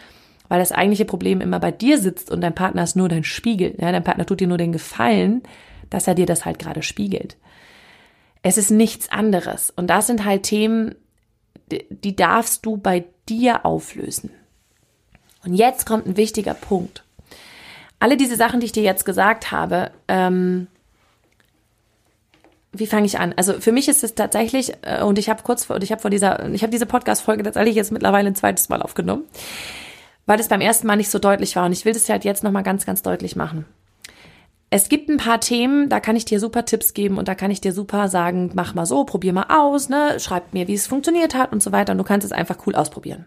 weil 0.49 0.61
das 0.61 0.73
eigentliche 0.73 1.05
Problem 1.05 1.41
immer 1.41 1.59
bei 1.59 1.73
dir 1.73 1.99
sitzt 1.99 2.31
und 2.31 2.41
dein 2.41 2.55
Partner 2.55 2.85
ist 2.85 2.97
nur 2.97 3.09
dein 3.09 3.25
Spiegel. 3.25 3.75
Ja, 3.79 3.91
dein 3.91 4.05
Partner 4.05 4.27
tut 4.27 4.41
dir 4.41 4.47
nur 4.47 4.59
den 4.59 4.73
Gefallen, 4.73 5.43
dass 5.93 6.07
er 6.07 6.15
dir 6.15 6.27
das 6.27 6.45
halt 6.45 6.59
gerade 6.59 6.83
spiegelt. 6.83 7.37
Es 8.43 8.59
ist 8.59 8.71
nichts 8.71 9.11
anderes. 9.11 9.71
Und 9.71 9.89
das 9.89 10.07
sind 10.07 10.25
halt 10.25 10.43
Themen, 10.43 10.95
die 11.71 12.17
darfst 12.17 12.67
du 12.67 12.77
bei 12.77 13.05
dir 13.29 13.65
auflösen. 13.65 14.31
Und 15.45 15.55
jetzt 15.55 15.87
kommt 15.87 16.07
ein 16.07 16.17
wichtiger 16.17 16.55
Punkt. 16.55 17.05
Alle 17.99 18.17
diese 18.17 18.37
Sachen, 18.37 18.61
die 18.61 18.67
ich 18.67 18.73
dir 18.73 18.83
jetzt 18.83 19.05
gesagt 19.05 19.53
habe, 19.53 19.93
ähm, 20.09 20.67
wie 22.73 22.87
fange 22.87 23.07
ich 23.07 23.19
an? 23.19 23.35
Also 23.37 23.61
für 23.61 23.71
mich 23.71 23.89
ist 23.89 24.03
es 24.03 24.15
tatsächlich, 24.15 24.73
äh, 24.83 25.03
und 25.03 25.19
ich 25.19 25.29
habe 25.29 25.43
kurz 25.43 25.65
vor, 25.65 25.81
ich 25.83 25.93
habe 25.93 26.01
vor 26.01 26.11
dieser, 26.11 26.49
ich 26.51 26.63
habe 26.63 26.71
diese 26.71 26.87
Podcast-Folge 26.87 27.43
tatsächlich 27.43 27.77
jetzt 27.77 27.93
mittlerweile 27.93 28.29
ein 28.29 28.35
zweites 28.35 28.69
Mal 28.69 28.83
aufgenommen, 28.83 29.25
weil 30.27 30.41
es 30.41 30.49
beim 30.49 30.61
ersten 30.61 30.87
Mal 30.87 30.97
nicht 30.97 31.11
so 31.11 31.19
deutlich 31.19 31.55
war. 31.55 31.67
Und 31.67 31.73
ich 31.73 31.85
will 31.85 31.93
das 31.93 32.09
halt 32.09 32.25
jetzt 32.25 32.43
nochmal 32.43 32.63
ganz, 32.63 32.87
ganz 32.87 33.03
deutlich 33.03 33.37
machen. 33.37 33.67
Es 34.75 34.89
gibt 34.89 35.11
ein 35.11 35.19
paar 35.19 35.39
Themen, 35.39 35.91
da 35.91 36.01
kann 36.01 36.17
ich 36.17 36.25
dir 36.25 36.41
super 36.41 36.65
Tipps 36.65 36.95
geben 36.95 37.19
und 37.19 37.29
da 37.29 37.35
kann 37.35 37.51
ich 37.51 37.61
dir 37.61 37.75
super 37.75 38.09
sagen, 38.09 38.53
mach 38.55 38.73
mal 38.73 38.87
so, 38.87 39.05
probier 39.05 39.35
mal 39.35 39.45
aus, 39.51 39.91
ne, 39.91 40.19
schreib 40.19 40.55
mir, 40.55 40.67
wie 40.67 40.73
es 40.73 40.87
funktioniert 40.87 41.35
hat 41.35 41.53
und 41.53 41.63
so 41.63 41.73
weiter. 41.73 41.93
Und 41.93 41.99
du 41.99 42.05
kannst 42.05 42.25
es 42.25 42.33
einfach 42.33 42.57
cool 42.67 42.75
ausprobieren. 42.75 43.27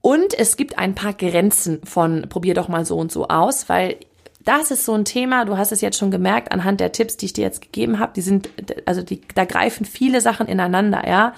Und 0.00 0.36
es 0.36 0.56
gibt 0.56 0.76
ein 0.76 0.96
paar 0.96 1.12
Grenzen 1.12 1.80
von 1.84 2.22
probier 2.28 2.54
doch 2.54 2.66
mal 2.66 2.84
so 2.84 2.96
und 2.96 3.12
so 3.12 3.28
aus, 3.28 3.68
weil 3.68 3.98
das 4.44 4.72
ist 4.72 4.84
so 4.84 4.92
ein 4.92 5.04
Thema, 5.04 5.44
du 5.44 5.56
hast 5.56 5.70
es 5.70 5.82
jetzt 5.82 5.98
schon 5.98 6.10
gemerkt 6.10 6.50
anhand 6.50 6.80
der 6.80 6.90
Tipps, 6.90 7.16
die 7.16 7.26
ich 7.26 7.32
dir 7.32 7.44
jetzt 7.44 7.62
gegeben 7.62 8.00
habe, 8.00 8.12
die 8.12 8.22
sind, 8.22 8.50
also 8.86 9.02
die, 9.02 9.20
da 9.36 9.44
greifen 9.44 9.86
viele 9.86 10.20
Sachen 10.20 10.48
ineinander, 10.48 11.06
ja. 11.06 11.32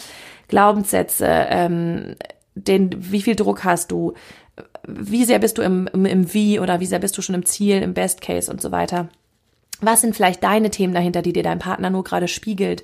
Glaubenssätze, 0.49 1.27
ähm, 1.29 2.17
den, 2.55 3.12
wie 3.12 3.21
viel 3.21 3.37
Druck 3.37 3.62
hast 3.62 3.91
du, 3.91 4.14
wie 4.87 5.25
sehr 5.25 5.38
bist 5.38 5.59
du 5.59 5.62
im, 5.62 5.88
im, 5.92 6.07
im 6.07 6.33
Wie 6.33 6.61
oder 6.61 6.81
wie 6.81 6.87
sehr 6.87 6.99
bist 6.99 7.16
du 7.19 7.23
schon 7.23 7.35
im 7.35 7.45
Ziel, 7.45 7.83
im 7.83 7.95
Best 7.95 8.21
Case 8.21 8.51
und 8.51 8.61
so 8.61 8.71
weiter. 8.71 9.09
Was 9.81 10.01
sind 10.01 10.16
vielleicht 10.16 10.42
deine 10.42 10.71
Themen 10.71 10.95
dahinter, 10.95 11.23
die 11.23 11.33
dir 11.33 11.42
dein 11.42 11.59
Partner 11.59 11.90
nur 11.90 12.05
gerade 12.05 12.29
spiegelt? 12.29 12.83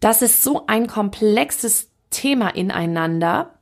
Das 0.00 0.22
ist 0.22 0.42
so 0.42 0.66
ein 0.66 0.86
komplexes 0.86 1.88
Thema 2.10 2.48
ineinander, 2.54 3.54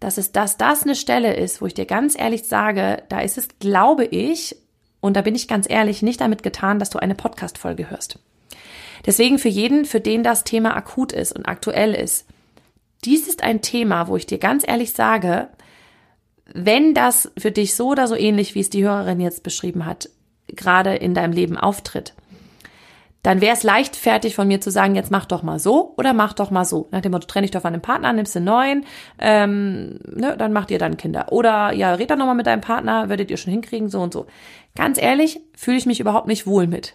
dass 0.00 0.18
es, 0.18 0.32
dass 0.32 0.56
das 0.56 0.82
eine 0.82 0.94
Stelle 0.94 1.34
ist, 1.34 1.60
wo 1.60 1.66
ich 1.66 1.74
dir 1.74 1.86
ganz 1.86 2.18
ehrlich 2.18 2.44
sage, 2.44 3.02
da 3.08 3.20
ist 3.20 3.38
es, 3.38 3.48
glaube 3.60 4.04
ich, 4.04 4.56
und 5.00 5.14
da 5.14 5.22
bin 5.22 5.34
ich 5.34 5.46
ganz 5.46 5.68
ehrlich, 5.68 6.02
nicht 6.02 6.20
damit 6.20 6.42
getan, 6.42 6.78
dass 6.78 6.90
du 6.90 6.98
eine 6.98 7.14
Podcast-Folge 7.14 7.90
hörst. 7.90 8.18
Deswegen 9.04 9.38
für 9.38 9.48
jeden, 9.48 9.84
für 9.84 10.00
den 10.00 10.24
das 10.24 10.42
Thema 10.42 10.76
akut 10.76 11.12
ist 11.12 11.32
und 11.32 11.46
aktuell 11.46 11.94
ist, 11.94 12.26
dies 13.04 13.28
ist 13.28 13.42
ein 13.42 13.62
Thema, 13.62 14.08
wo 14.08 14.16
ich 14.16 14.26
dir 14.26 14.38
ganz 14.38 14.66
ehrlich 14.66 14.92
sage, 14.92 15.48
wenn 16.52 16.94
das 16.94 17.32
für 17.36 17.50
dich 17.50 17.74
so 17.74 17.88
oder 17.88 18.06
so 18.06 18.14
ähnlich, 18.14 18.54
wie 18.54 18.60
es 18.60 18.70
die 18.70 18.84
Hörerin 18.84 19.20
jetzt 19.20 19.42
beschrieben 19.42 19.84
hat, 19.84 20.08
gerade 20.48 20.94
in 20.94 21.14
deinem 21.14 21.32
Leben 21.32 21.56
auftritt, 21.56 22.14
dann 23.26 23.40
wäre 23.40 23.56
es 23.56 23.64
leichtfertig 23.64 24.36
von 24.36 24.46
mir 24.46 24.60
zu 24.60 24.70
sagen, 24.70 24.94
jetzt 24.94 25.10
mach 25.10 25.24
doch 25.24 25.42
mal 25.42 25.58
so 25.58 25.94
oder 25.96 26.12
mach 26.12 26.32
doch 26.32 26.52
mal 26.52 26.64
so. 26.64 26.86
Nach 26.92 27.00
dem 27.00 27.10
Motto, 27.10 27.26
trenne 27.26 27.42
dich 27.44 27.50
doch 27.50 27.62
von 27.62 27.72
einem 27.72 27.82
Partner, 27.82 28.12
nimmst 28.12 28.36
einen 28.36 28.46
neuen, 28.46 28.84
ähm, 29.18 29.98
ne, 30.04 30.36
dann 30.38 30.52
macht 30.52 30.70
ihr 30.70 30.78
dann 30.78 30.96
Kinder. 30.96 31.32
Oder 31.32 31.72
ja, 31.72 31.94
red 31.94 32.10
dann 32.10 32.20
nochmal 32.20 32.36
mit 32.36 32.46
deinem 32.46 32.60
Partner, 32.60 33.08
werdet 33.08 33.32
ihr 33.32 33.36
schon 33.36 33.50
hinkriegen, 33.50 33.88
so 33.88 34.00
und 34.00 34.12
so. 34.12 34.26
Ganz 34.76 35.02
ehrlich, 35.02 35.40
fühle 35.56 35.76
ich 35.76 35.86
mich 35.86 35.98
überhaupt 35.98 36.28
nicht 36.28 36.46
wohl 36.46 36.68
mit. 36.68 36.94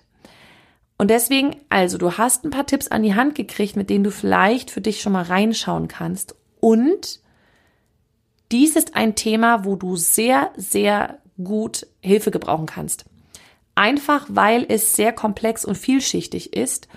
Und 0.97 1.09
deswegen, 1.09 1.57
also 1.67 1.97
du 1.97 2.13
hast 2.13 2.45
ein 2.45 2.49
paar 2.49 2.65
Tipps 2.65 2.87
an 2.87 3.03
die 3.03 3.15
Hand 3.15 3.35
gekriegt, 3.35 3.75
mit 3.75 3.89
denen 3.89 4.05
du 4.05 4.11
vielleicht 4.11 4.71
für 4.71 4.79
dich 4.79 5.01
schon 5.01 5.11
mal 5.11 5.23
reinschauen 5.23 5.89
kannst. 5.89 6.35
Und 6.61 7.19
dies 8.51 8.75
ist 8.75 8.95
ein 8.95 9.15
Thema, 9.15 9.65
wo 9.65 9.75
du 9.75 9.95
sehr, 9.95 10.51
sehr 10.55 11.19
gut 11.43 11.87
Hilfe 12.01 12.31
gebrauchen 12.31 12.65
kannst. 12.65 13.05
Einfach 13.75 14.25
weil 14.29 14.65
es 14.67 14.95
sehr 14.95 15.13
komplex 15.13 15.65
und 15.65 15.77
vielschichtig 15.77 16.53
ist 16.53 16.87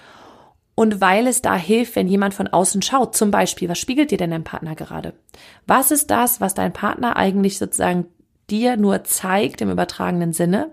und 0.75 1.01
weil 1.01 1.27
es 1.27 1.41
da 1.41 1.55
hilft, 1.55 1.97
wenn 1.97 2.09
jemand 2.09 2.35
von 2.35 2.49
außen 2.49 2.83
schaut. 2.83 3.17
Zum 3.17 3.31
Beispiel, 3.31 3.69
was 3.69 3.79
spiegelt 3.79 4.11
dir 4.11 4.19
denn 4.19 4.31
dein 4.31 4.45
Partner 4.45 4.75
gerade? 4.75 5.15
Was 5.67 5.91
ist 5.91 6.11
das, 6.11 6.41
was 6.41 6.55
dein 6.55 6.73
Partner 6.73 7.17
eigentlich 7.17 7.59
sozusagen 7.59 8.07
dir 8.51 8.77
nur 8.77 9.05
zeigt 9.05 9.61
im 9.61 9.71
übertragenen 9.71 10.33
Sinne? 10.33 10.71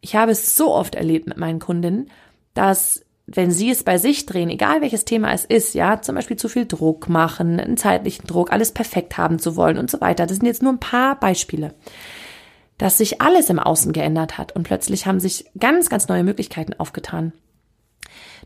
Ich 0.00 0.14
habe 0.16 0.32
es 0.32 0.54
so 0.54 0.72
oft 0.72 0.94
erlebt 0.94 1.26
mit 1.26 1.38
meinen 1.38 1.58
Kundinnen, 1.58 2.10
dass 2.54 3.01
wenn 3.26 3.50
sie 3.50 3.70
es 3.70 3.84
bei 3.84 3.98
sich 3.98 4.26
drehen, 4.26 4.50
egal 4.50 4.80
welches 4.80 5.04
Thema 5.04 5.32
es 5.32 5.44
ist, 5.44 5.74
ja, 5.74 6.02
zum 6.02 6.14
Beispiel 6.16 6.36
zu 6.36 6.48
viel 6.48 6.66
Druck 6.66 7.08
machen, 7.08 7.60
einen 7.60 7.76
zeitlichen 7.76 8.26
Druck, 8.26 8.52
alles 8.52 8.72
perfekt 8.72 9.16
haben 9.16 9.38
zu 9.38 9.56
wollen 9.56 9.78
und 9.78 9.90
so 9.90 10.00
weiter. 10.00 10.26
Das 10.26 10.36
sind 10.36 10.46
jetzt 10.46 10.62
nur 10.62 10.72
ein 10.72 10.80
paar 10.80 11.18
Beispiele 11.18 11.74
dass 12.82 12.98
sich 12.98 13.20
alles 13.20 13.48
im 13.48 13.60
Außen 13.60 13.92
geändert 13.92 14.38
hat 14.38 14.56
und 14.56 14.64
plötzlich 14.64 15.06
haben 15.06 15.20
sich 15.20 15.44
ganz, 15.56 15.88
ganz 15.88 16.08
neue 16.08 16.24
Möglichkeiten 16.24 16.74
aufgetan. 16.74 17.32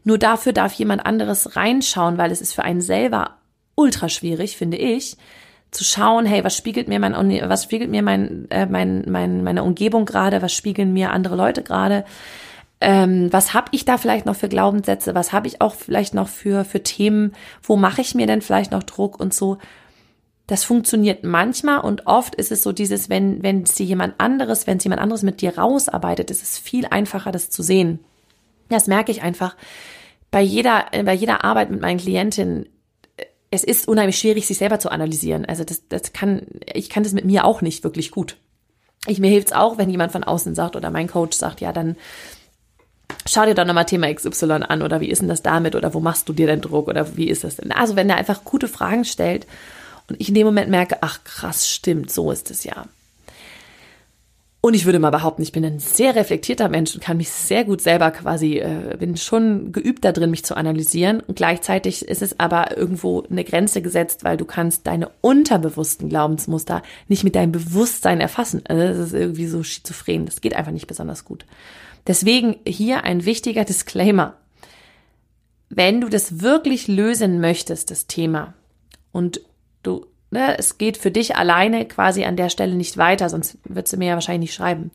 Nur 0.05 0.19
dafür 0.19 0.53
darf 0.53 0.75
jemand 0.75 1.07
anderes 1.07 1.57
reinschauen, 1.57 2.19
weil 2.19 2.31
es 2.31 2.43
ist 2.43 2.53
für 2.53 2.62
einen 2.62 2.83
selber 2.83 3.39
ultra 3.77 4.11
schwierig, 4.11 4.59
finde 4.59 4.77
ich, 4.77 5.17
zu 5.71 5.85
schauen, 5.85 6.27
hey, 6.27 6.45
was 6.45 6.55
spiegelt 6.55 6.87
mir 6.87 7.01
mein, 7.01 7.15
was 7.49 7.65
spiegelt 7.65 7.91
mir 7.91 8.03
mein, 8.03 8.47
äh, 8.51 8.67
mein, 8.67 9.05
mein, 9.09 9.43
meine 9.43 9.65
Umgebung 9.65 10.05
gerade, 10.05 10.43
was 10.43 10.53
spiegeln 10.53 10.93
mir 10.93 11.12
andere 11.12 11.35
Leute 11.35 11.62
gerade, 11.62 12.05
ähm, 12.81 13.33
was 13.33 13.55
habe 13.55 13.69
ich 13.73 13.85
da 13.85 13.97
vielleicht 13.97 14.27
noch 14.27 14.37
für 14.37 14.49
Glaubenssätze, 14.49 15.15
was 15.15 15.33
habe 15.33 15.47
ich 15.47 15.61
auch 15.61 15.75
vielleicht 15.75 16.15
noch 16.15 16.29
für, 16.29 16.65
für 16.65 16.83
Themen, 16.83 17.35
wo 17.62 17.77
mache 17.77 18.03
ich 18.03 18.15
mir 18.15 18.27
denn 18.27 18.43
vielleicht 18.43 18.71
noch 18.71 18.83
Druck 18.83 19.19
und 19.19 19.33
so. 19.33 19.59
Das 20.47 20.62
funktioniert 20.62 21.25
manchmal 21.25 21.81
und 21.81 22.07
oft 22.07 22.35
ist 22.35 22.53
es 22.53 22.62
so 22.62 22.73
dieses, 22.73 23.09
wenn, 23.09 23.43
wenn 23.43 23.65
dir 23.65 23.87
jemand 23.87 24.21
anderes, 24.21 24.67
wenn 24.67 24.79
es 24.79 24.85
jemand 24.85 25.01
anderes 25.03 25.23
mit 25.23 25.41
dir 25.41 25.59
rausarbeitet, 25.59 26.31
ist 26.31 26.43
es 26.43 26.59
viel 26.59 26.87
einfacher, 26.87 27.33
das 27.33 27.51
zu 27.51 27.62
sehen. 27.62 27.99
Das 28.69 28.87
merke 28.87 29.11
ich 29.11 29.23
einfach 29.23 29.57
bei 30.31 30.43
jeder, 30.43 30.87
bei 31.05 31.15
jeder 31.15 31.45
Arbeit 31.45 31.71
mit 31.71 31.81
meinen 31.81 31.99
Klientinnen. 31.99 32.69
Es 33.51 33.65
ist 33.65 33.89
unheimlich 33.89 34.19
schwierig, 34.19 34.47
sich 34.47 34.59
selber 34.59 34.79
zu 34.79 34.91
analysieren. 34.91 35.47
Also 35.47 35.65
das, 35.65 35.89
das 35.89 36.12
kann, 36.12 36.43
ich 36.73 36.91
kann 36.91 37.05
das 37.05 37.12
mit 37.12 37.25
mir 37.25 37.45
auch 37.45 37.62
nicht 37.62 37.85
wirklich 37.85 38.11
gut. 38.11 38.37
Ich, 39.07 39.19
mir 39.19 39.31
hilft's 39.31 39.53
auch, 39.53 39.79
wenn 39.79 39.89
jemand 39.89 40.12
von 40.12 40.25
außen 40.25 40.55
sagt 40.55 40.77
oder 40.77 40.91
mein 40.91 41.07
Coach 41.07 41.37
sagt, 41.37 41.61
ja, 41.61 41.73
dann 41.73 41.97
schau 43.27 43.45
dir 43.45 43.55
doch 43.55 43.64
nochmal 43.64 43.87
Thema 43.87 44.12
XY 44.12 44.64
an 44.69 44.83
oder 44.83 45.01
wie 45.01 45.09
ist 45.09 45.23
denn 45.23 45.29
das 45.29 45.42
damit 45.42 45.75
oder 45.75 45.95
wo 45.95 46.01
machst 46.01 46.29
du 46.29 46.33
dir 46.33 46.47
denn 46.47 46.61
Druck 46.61 46.88
oder 46.88 47.16
wie 47.16 47.29
ist 47.29 47.45
das 47.45 47.57
denn? 47.57 47.73
Also 47.73 47.97
wenn 47.97 48.11
er 48.11 48.16
einfach 48.16 48.45
gute 48.45 48.69
Fragen 48.69 49.05
stellt 49.05 49.47
und 50.09 50.21
ich 50.21 50.29
in 50.29 50.35
dem 50.35 50.47
Moment 50.47 50.71
merke, 50.71 50.99
ach 51.01 51.25
krass, 51.25 51.69
stimmt, 51.69 52.11
so 52.11 52.31
ist 52.31 52.51
es 52.51 52.64
ja. 52.64 52.87
Und 54.66 54.75
ich 54.75 54.85
würde 54.85 54.99
mal 54.99 55.11
behaupten, 55.11 55.42
ich 55.42 55.53
bin 55.53 55.64
ein 55.64 55.79
sehr 55.79 56.16
reflektierter 56.16 56.69
Mensch 56.69 56.92
und 56.92 57.01
kann 57.01 57.19
mich 57.19 57.31
sehr 57.31 57.62
gut 57.62 57.81
selber 57.81 58.11
quasi, 58.11 58.59
äh, 58.59 58.97
bin 58.99 59.16
schon 59.16 59.71
geübt 59.71 60.05
da 60.05 60.11
drin, 60.11 60.31
mich 60.31 60.45
zu 60.45 60.57
analysieren. 60.57 61.21
Und 61.21 61.37
gleichzeitig 61.37 62.05
ist 62.09 62.21
es 62.21 62.40
aber 62.40 62.77
irgendwo 62.77 63.23
eine 63.31 63.45
Grenze 63.45 63.81
gesetzt, 63.81 64.25
weil 64.25 64.37
du 64.37 64.45
kannst 64.45 64.88
deine 64.88 65.09
unterbewussten 65.21 66.09
Glaubensmuster 66.09 66.83
nicht 67.07 67.23
mit 67.23 67.37
deinem 67.37 67.53
Bewusstsein 67.53 68.21
erfassen. 68.21 68.62
Also 68.64 68.83
das 68.83 68.99
ist 68.99 69.14
irgendwie 69.14 69.47
so 69.47 69.62
schizophren. 69.62 70.27
Das 70.27 70.40
geht 70.40 70.57
einfach 70.57 70.73
nicht 70.73 70.88
besonders 70.88 71.25
gut. 71.25 71.45
Deswegen 72.07 72.57
hier 72.66 73.05
ein 73.05 73.25
wichtiger 73.25 73.64
Disclaimer. 73.64 74.37
Wenn 75.69 76.01
du 76.01 76.09
das 76.09 76.40
wirklich 76.40 76.87
lösen 76.88 77.40
möchtest, 77.40 77.90
das 77.90 78.07
Thema, 78.07 78.55
und 79.12 79.40
du 79.83 80.07
ne, 80.31 80.59
es 80.59 80.79
geht 80.79 80.97
für 80.97 81.11
dich 81.11 81.37
alleine 81.37 81.87
quasi 81.87 82.25
an 82.25 82.37
der 82.37 82.49
Stelle 82.49 82.75
nicht 82.75 82.97
weiter, 82.97 83.29
sonst 83.29 83.59
würdest 83.64 83.92
du 83.92 83.97
mir 83.97 84.09
ja 84.09 84.14
wahrscheinlich 84.14 84.51
nicht 84.51 84.55
schreiben. 84.55 84.90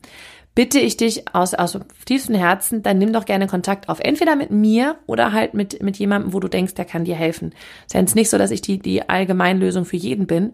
Bitte 0.54 0.78
ich 0.78 0.98
dich 0.98 1.34
aus, 1.34 1.54
aus 1.54 1.78
tiefstem 2.04 2.34
Herzen, 2.34 2.82
dann 2.82 2.98
nimm 2.98 3.12
doch 3.14 3.24
gerne 3.24 3.46
Kontakt 3.46 3.88
auf. 3.88 4.00
Entweder 4.00 4.36
mit 4.36 4.50
mir 4.50 4.96
oder 5.06 5.32
halt 5.32 5.54
mit, 5.54 5.82
mit 5.82 5.96
jemandem, 5.96 6.34
wo 6.34 6.40
du 6.40 6.48
denkst, 6.48 6.74
der 6.74 6.84
kann 6.84 7.04
dir 7.04 7.14
helfen. 7.14 7.54
Es 7.86 7.94
ist 7.94 8.00
jetzt 8.00 8.14
nicht 8.14 8.28
so, 8.28 8.36
dass 8.36 8.50
ich 8.50 8.60
die, 8.60 8.78
die 8.78 9.08
Allgemeinlösung 9.08 9.86
für 9.86 9.96
jeden 9.96 10.26
bin. 10.26 10.52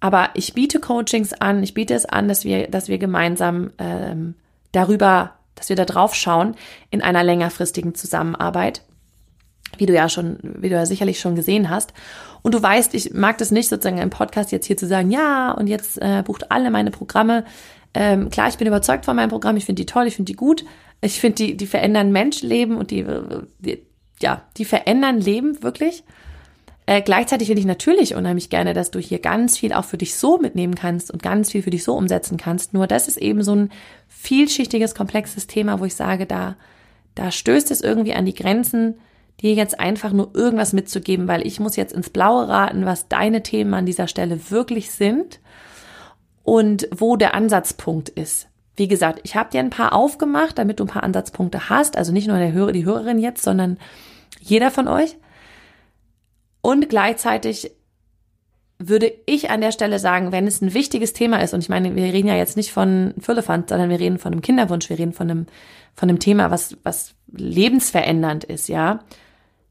Aber 0.00 0.30
ich 0.34 0.52
biete 0.52 0.80
Coachings 0.80 1.32
an, 1.32 1.62
ich 1.62 1.74
biete 1.74 1.94
es 1.94 2.06
an, 2.06 2.26
dass 2.26 2.44
wir, 2.44 2.66
dass 2.66 2.88
wir 2.88 2.98
gemeinsam 2.98 3.70
ähm, 3.78 4.34
darüber, 4.72 5.36
dass 5.54 5.68
wir 5.68 5.76
da 5.76 5.84
drauf 5.84 6.14
schauen 6.14 6.54
in 6.90 7.02
einer 7.02 7.22
längerfristigen 7.22 7.94
Zusammenarbeit 7.94 8.82
wie 9.78 9.86
du 9.86 9.94
ja 9.94 10.08
schon, 10.08 10.38
wie 10.42 10.68
du 10.68 10.74
ja 10.74 10.86
sicherlich 10.86 11.20
schon 11.20 11.34
gesehen 11.34 11.70
hast. 11.70 11.92
Und 12.42 12.54
du 12.54 12.62
weißt, 12.62 12.94
ich 12.94 13.12
mag 13.12 13.38
das 13.38 13.50
nicht 13.50 13.68
sozusagen 13.68 13.98
im 13.98 14.10
Podcast 14.10 14.52
jetzt 14.52 14.66
hier 14.66 14.76
zu 14.76 14.86
sagen, 14.86 15.10
ja, 15.10 15.52
und 15.52 15.66
jetzt 15.66 16.00
äh, 16.00 16.22
bucht 16.24 16.50
alle 16.50 16.70
meine 16.70 16.90
Programme. 16.90 17.44
Ähm, 17.94 18.28
klar, 18.30 18.48
ich 18.48 18.58
bin 18.58 18.66
überzeugt 18.66 19.04
von 19.04 19.16
meinem 19.16 19.30
Programm, 19.30 19.56
ich 19.56 19.64
finde 19.64 19.82
die 19.82 19.86
toll, 19.86 20.06
ich 20.06 20.16
finde 20.16 20.30
die 20.30 20.36
gut. 20.36 20.64
Ich 21.00 21.20
finde, 21.20 21.36
die, 21.36 21.56
die 21.56 21.66
verändern 21.66 22.12
Menschenleben 22.12 22.76
und 22.76 22.90
die, 22.90 23.04
die, 23.58 23.82
ja, 24.20 24.42
die 24.56 24.64
verändern 24.64 25.20
Leben 25.20 25.62
wirklich. 25.62 26.04
Äh, 26.86 27.00
gleichzeitig 27.00 27.48
will 27.48 27.58
ich 27.58 27.64
natürlich 27.64 28.14
unheimlich 28.14 28.50
gerne, 28.50 28.74
dass 28.74 28.90
du 28.90 28.98
hier 28.98 29.18
ganz 29.18 29.56
viel 29.56 29.72
auch 29.72 29.84
für 29.84 29.96
dich 29.96 30.16
so 30.16 30.38
mitnehmen 30.38 30.74
kannst 30.74 31.10
und 31.10 31.22
ganz 31.22 31.50
viel 31.50 31.62
für 31.62 31.70
dich 31.70 31.84
so 31.84 31.94
umsetzen 31.94 32.36
kannst. 32.36 32.74
Nur 32.74 32.86
das 32.86 33.08
ist 33.08 33.16
eben 33.16 33.42
so 33.42 33.54
ein 33.54 33.70
vielschichtiges, 34.24 34.94
komplexes 34.94 35.46
Thema, 35.46 35.80
wo 35.80 35.84
ich 35.84 35.94
sage, 35.94 36.26
da, 36.26 36.56
da 37.14 37.30
stößt 37.30 37.70
es 37.70 37.80
irgendwie 37.80 38.14
an 38.14 38.24
die 38.24 38.34
Grenzen, 38.34 38.94
dir 39.40 39.54
jetzt 39.54 39.78
einfach 39.78 40.12
nur 40.12 40.34
irgendwas 40.34 40.72
mitzugeben, 40.72 41.28
weil 41.28 41.46
ich 41.46 41.60
muss 41.60 41.76
jetzt 41.76 41.92
ins 41.92 42.10
Blaue 42.10 42.48
raten, 42.48 42.86
was 42.86 43.08
deine 43.08 43.42
Themen 43.42 43.74
an 43.74 43.86
dieser 43.86 44.08
Stelle 44.08 44.50
wirklich 44.50 44.90
sind 44.90 45.40
und 46.42 46.88
wo 46.94 47.16
der 47.16 47.34
Ansatzpunkt 47.34 48.08
ist. 48.08 48.48
Wie 48.76 48.88
gesagt, 48.88 49.20
ich 49.24 49.36
habe 49.36 49.50
dir 49.50 49.60
ein 49.60 49.70
paar 49.70 49.92
aufgemacht, 49.92 50.58
damit 50.58 50.80
du 50.80 50.84
ein 50.84 50.88
paar 50.88 51.04
Ansatzpunkte 51.04 51.68
hast, 51.68 51.96
also 51.96 52.12
nicht 52.12 52.26
nur 52.26 52.38
der 52.38 52.52
Hörer, 52.52 52.72
die 52.72 52.84
Hörerin 52.84 53.18
jetzt, 53.18 53.42
sondern 53.42 53.78
jeder 54.40 54.70
von 54.70 54.88
euch. 54.88 55.16
Und 56.60 56.88
gleichzeitig 56.88 57.72
würde 58.78 59.12
ich 59.26 59.50
an 59.50 59.60
der 59.60 59.72
Stelle 59.72 59.98
sagen, 59.98 60.32
wenn 60.32 60.46
es 60.46 60.60
ein 60.60 60.74
wichtiges 60.74 61.12
Thema 61.12 61.42
ist, 61.42 61.54
und 61.54 61.60
ich 61.60 61.68
meine, 61.68 61.94
wir 61.94 62.12
reden 62.12 62.28
ja 62.28 62.36
jetzt 62.36 62.56
nicht 62.56 62.72
von 62.72 63.14
Füllefant, 63.18 63.68
sondern 63.68 63.90
wir 63.90 64.00
reden 64.00 64.18
von 64.18 64.32
einem 64.32 64.42
Kinderwunsch, 64.42 64.88
wir 64.88 64.98
reden 64.98 65.12
von 65.12 65.30
einem, 65.30 65.46
von 65.94 66.08
einem 66.08 66.18
Thema, 66.18 66.50
was, 66.50 66.76
was 66.82 67.14
lebensverändernd 67.32 68.44
ist, 68.44 68.68
ja, 68.68 69.00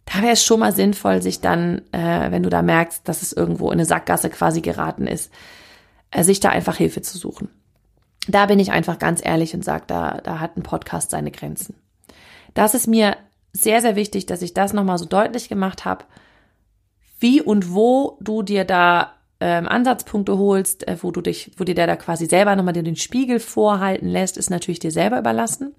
da 0.05 0.21
wäre 0.21 0.33
es 0.33 0.43
schon 0.43 0.59
mal 0.59 0.73
sinnvoll, 0.73 1.21
sich 1.21 1.39
dann, 1.39 1.81
äh, 1.91 2.31
wenn 2.31 2.43
du 2.43 2.49
da 2.49 2.61
merkst, 2.61 3.07
dass 3.07 3.21
es 3.21 3.33
irgendwo 3.33 3.67
in 3.67 3.73
eine 3.73 3.85
Sackgasse 3.85 4.29
quasi 4.29 4.61
geraten 4.61 5.07
ist, 5.07 5.31
äh, 6.11 6.23
sich 6.23 6.39
da 6.39 6.49
einfach 6.49 6.77
Hilfe 6.77 7.01
zu 7.01 7.17
suchen. 7.17 7.49
Da 8.27 8.45
bin 8.45 8.59
ich 8.59 8.71
einfach 8.71 8.99
ganz 8.99 9.21
ehrlich 9.23 9.53
und 9.53 9.63
sage, 9.63 9.83
da, 9.87 10.19
da 10.23 10.39
hat 10.39 10.57
ein 10.57 10.63
Podcast 10.63 11.11
seine 11.11 11.31
Grenzen. 11.31 11.75
Das 12.53 12.73
ist 12.73 12.87
mir 12.87 13.17
sehr, 13.53 13.81
sehr 13.81 13.95
wichtig, 13.95 14.25
dass 14.25 14.41
ich 14.41 14.53
das 14.53 14.73
nochmal 14.73 14.97
so 14.97 15.05
deutlich 15.05 15.49
gemacht 15.49 15.85
habe, 15.85 16.05
wie 17.23 17.41
und 17.41 17.73
wo 17.73 18.17
du 18.21 18.43
dir 18.43 18.65
da 18.65 19.13
ähm, 19.39 19.67
Ansatzpunkte 19.67 20.37
holst, 20.37 20.87
äh, 20.87 20.97
wo 21.01 21.09
du 21.09 21.21
dich, 21.21 21.51
wo 21.57 21.63
dir 21.63 21.73
der 21.73 21.87
da 21.87 21.95
quasi 21.95 22.27
selber 22.27 22.55
nochmal 22.55 22.73
den 22.73 22.95
Spiegel 22.95 23.39
vorhalten 23.39 24.07
lässt, 24.07 24.37
ist 24.37 24.51
natürlich 24.51 24.79
dir 24.79 24.91
selber 24.91 25.17
überlassen. 25.17 25.73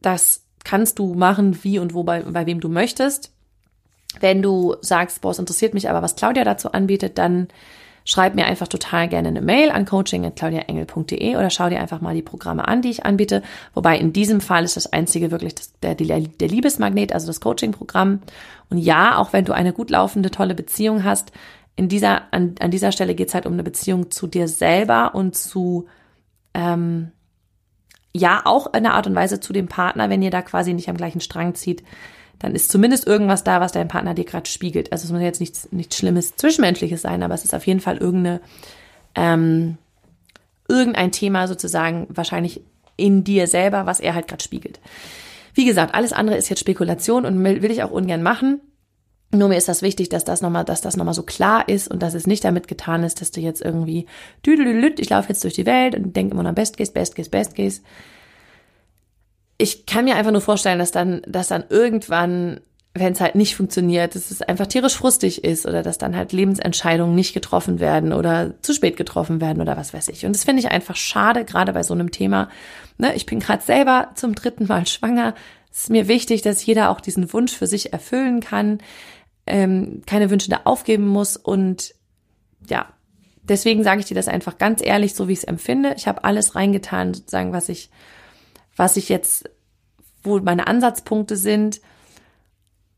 Das 0.00 0.44
kannst 0.62 0.98
du 0.98 1.14
machen, 1.14 1.64
wie 1.64 1.78
und 1.78 1.92
wo 1.92 2.04
bei, 2.04 2.22
bei 2.22 2.46
wem 2.46 2.60
du 2.60 2.68
möchtest. 2.68 3.32
Wenn 4.20 4.42
du 4.42 4.76
sagst, 4.80 5.20
boah, 5.22 5.32
es 5.32 5.38
interessiert 5.38 5.74
mich 5.74 5.90
aber, 5.90 6.02
was 6.02 6.16
Claudia 6.16 6.44
dazu 6.44 6.70
anbietet, 6.72 7.18
dann 7.18 7.48
schreib 8.04 8.34
mir 8.34 8.44
einfach 8.44 8.68
total 8.68 9.08
gerne 9.08 9.28
eine 9.28 9.40
Mail 9.40 9.70
an 9.70 9.86
coaching.claudiaengel.de 9.86 11.36
oder 11.36 11.48
schau 11.50 11.70
dir 11.70 11.80
einfach 11.80 12.02
mal 12.02 12.14
die 12.14 12.22
Programme 12.22 12.68
an, 12.68 12.82
die 12.82 12.90
ich 12.90 13.06
anbiete. 13.06 13.42
Wobei 13.72 13.98
in 13.98 14.12
diesem 14.12 14.40
Fall 14.40 14.64
ist 14.64 14.76
das 14.76 14.92
einzige 14.92 15.30
wirklich 15.30 15.54
das, 15.54 15.72
der, 15.80 15.94
der 15.94 16.48
Liebesmagnet, 16.48 17.12
also 17.12 17.26
das 17.26 17.40
Coaching-Programm. 17.40 18.20
Und 18.68 18.78
ja, 18.78 19.16
auch 19.16 19.32
wenn 19.32 19.46
du 19.46 19.54
eine 19.54 19.72
gut 19.72 19.90
laufende, 19.90 20.30
tolle 20.30 20.54
Beziehung 20.54 21.02
hast, 21.02 21.32
in 21.76 21.88
dieser, 21.88 22.32
an, 22.32 22.54
an 22.60 22.70
dieser 22.70 22.92
Stelle 22.92 23.14
geht 23.14 23.28
es 23.28 23.34
halt 23.34 23.46
um 23.46 23.54
eine 23.54 23.64
Beziehung 23.64 24.10
zu 24.10 24.26
dir 24.26 24.48
selber 24.48 25.14
und 25.14 25.34
zu, 25.34 25.86
ähm, 26.52 27.10
ja 28.14 28.42
auch 28.44 28.68
in 28.68 28.74
einer 28.74 28.94
Art 28.94 29.06
und 29.06 29.14
Weise 29.14 29.40
zu 29.40 29.52
dem 29.52 29.66
Partner, 29.66 30.08
wenn 30.08 30.22
ihr 30.22 30.30
da 30.30 30.42
quasi 30.42 30.72
nicht 30.72 30.88
am 30.88 30.96
gleichen 30.96 31.20
Strang 31.20 31.54
zieht, 31.54 31.82
dann 32.38 32.54
ist 32.54 32.70
zumindest 32.70 33.06
irgendwas 33.06 33.44
da, 33.44 33.60
was 33.60 33.72
dein 33.72 33.88
Partner 33.88 34.14
dir 34.14 34.24
gerade 34.24 34.48
spiegelt. 34.48 34.92
Also 34.92 35.06
es 35.06 35.12
muss 35.12 35.22
jetzt 35.22 35.40
nichts, 35.40 35.68
nichts 35.70 35.96
Schlimmes, 35.96 36.36
Zwischenmenschliches 36.36 37.02
sein, 37.02 37.22
aber 37.22 37.34
es 37.34 37.44
ist 37.44 37.54
auf 37.54 37.66
jeden 37.66 37.80
Fall 37.80 37.96
irgendeine, 37.98 38.40
ähm, 39.14 39.78
irgendein 40.68 41.12
Thema 41.12 41.48
sozusagen 41.48 42.06
wahrscheinlich 42.08 42.62
in 42.96 43.24
dir 43.24 43.46
selber, 43.46 43.86
was 43.86 44.00
er 44.00 44.14
halt 44.14 44.28
gerade 44.28 44.42
spiegelt. 44.42 44.80
Wie 45.54 45.64
gesagt, 45.64 45.94
alles 45.94 46.12
andere 46.12 46.36
ist 46.36 46.48
jetzt 46.48 46.60
Spekulation 46.60 47.24
und 47.24 47.42
will 47.42 47.70
ich 47.70 47.82
auch 47.82 47.90
ungern 47.90 48.22
machen. 48.22 48.60
Nur 49.30 49.48
mir 49.48 49.56
ist 49.56 49.68
das 49.68 49.82
wichtig, 49.82 50.08
dass 50.08 50.24
das 50.24 50.42
nochmal, 50.42 50.64
dass 50.64 50.80
das 50.80 50.96
nochmal 50.96 51.14
so 51.14 51.22
klar 51.22 51.68
ist 51.68 51.88
und 51.88 52.02
dass 52.02 52.14
es 52.14 52.26
nicht 52.26 52.44
damit 52.44 52.68
getan 52.68 53.02
ist, 53.02 53.20
dass 53.20 53.30
du 53.30 53.40
jetzt 53.40 53.62
irgendwie 53.62 54.06
ich 54.46 55.10
laufe 55.10 55.28
jetzt 55.28 55.42
durch 55.42 55.54
die 55.54 55.66
Welt 55.66 55.94
und 55.96 56.14
denke 56.14 56.34
immer 56.34 56.42
noch 56.42 56.54
Best 56.54 56.76
Case, 56.76 56.92
Best 56.92 57.16
Case, 57.16 57.30
Best 57.30 57.54
Case. 57.56 57.80
Ich 59.58 59.86
kann 59.86 60.04
mir 60.04 60.16
einfach 60.16 60.32
nur 60.32 60.40
vorstellen, 60.40 60.78
dass 60.78 60.90
dann, 60.90 61.22
dass 61.26 61.48
dann 61.48 61.64
irgendwann, 61.68 62.60
wenn 62.92 63.12
es 63.12 63.20
halt 63.20 63.34
nicht 63.34 63.56
funktioniert, 63.56 64.14
dass 64.14 64.30
es 64.30 64.42
einfach 64.42 64.66
tierisch 64.66 64.96
frustig 64.96 65.44
ist 65.44 65.66
oder 65.66 65.82
dass 65.82 65.98
dann 65.98 66.16
halt 66.16 66.32
Lebensentscheidungen 66.32 67.14
nicht 67.14 67.34
getroffen 67.34 67.80
werden 67.80 68.12
oder 68.12 68.54
zu 68.62 68.72
spät 68.72 68.96
getroffen 68.96 69.40
werden 69.40 69.60
oder 69.60 69.76
was 69.76 69.94
weiß 69.94 70.08
ich. 70.08 70.26
Und 70.26 70.34
das 70.34 70.44
finde 70.44 70.60
ich 70.60 70.70
einfach 70.70 70.96
schade, 70.96 71.44
gerade 71.44 71.72
bei 71.72 71.82
so 71.82 71.94
einem 71.94 72.10
Thema. 72.10 72.48
Ne, 72.98 73.14
ich 73.14 73.26
bin 73.26 73.40
gerade 73.40 73.62
selber 73.62 74.10
zum 74.14 74.34
dritten 74.34 74.66
Mal 74.66 74.86
schwanger. 74.86 75.34
Es 75.72 75.82
ist 75.82 75.90
mir 75.90 76.08
wichtig, 76.08 76.42
dass 76.42 76.64
jeder 76.64 76.90
auch 76.90 77.00
diesen 77.00 77.32
Wunsch 77.32 77.52
für 77.52 77.66
sich 77.66 77.92
erfüllen 77.92 78.40
kann 78.40 78.78
ähm, 79.46 80.02
keine 80.06 80.30
Wünsche 80.30 80.50
da 80.50 80.62
aufgeben 80.64 81.06
muss 81.06 81.36
und 81.36 81.94
ja, 82.68 82.88
deswegen 83.42 83.84
sage 83.84 84.00
ich 84.00 84.06
dir 84.06 84.14
das 84.14 84.28
einfach 84.28 84.58
ganz 84.58 84.80
ehrlich, 84.82 85.14
so 85.14 85.28
wie 85.28 85.32
ich 85.32 85.40
es 85.40 85.44
empfinde. 85.44 85.94
Ich 85.96 86.08
habe 86.08 86.24
alles 86.24 86.54
reingetan, 86.54 87.12
sozusagen, 87.12 87.52
was 87.52 87.68
ich, 87.68 87.90
was 88.76 88.96
ich 88.96 89.08
jetzt, 89.08 89.48
wo 90.22 90.38
meine 90.38 90.66
Ansatzpunkte 90.66 91.36
sind. 91.36 91.80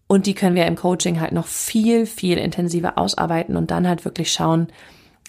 Und 0.06 0.26
die 0.26 0.34
können 0.34 0.54
wir 0.54 0.66
im 0.66 0.76
Coaching 0.76 1.20
halt 1.20 1.32
noch 1.32 1.46
viel, 1.46 2.06
viel 2.06 2.38
intensiver 2.38 2.96
ausarbeiten 2.96 3.56
und 3.56 3.70
dann 3.70 3.88
halt 3.88 4.04
wirklich 4.04 4.32
schauen, 4.32 4.68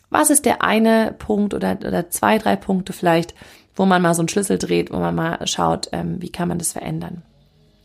was 0.09 0.29
ist 0.29 0.45
der 0.45 0.61
eine 0.61 1.15
Punkt 1.17 1.53
oder, 1.53 1.77
oder 1.85 2.09
zwei, 2.09 2.37
drei 2.37 2.55
Punkte 2.55 2.93
vielleicht, 2.93 3.33
wo 3.75 3.85
man 3.85 4.01
mal 4.01 4.13
so 4.13 4.21
einen 4.21 4.29
Schlüssel 4.29 4.57
dreht, 4.57 4.91
wo 4.91 4.97
man 4.97 5.15
mal 5.15 5.45
schaut, 5.47 5.89
ähm, 5.91 6.21
wie 6.21 6.31
kann 6.31 6.47
man 6.47 6.59
das 6.59 6.71
verändern. 6.71 7.23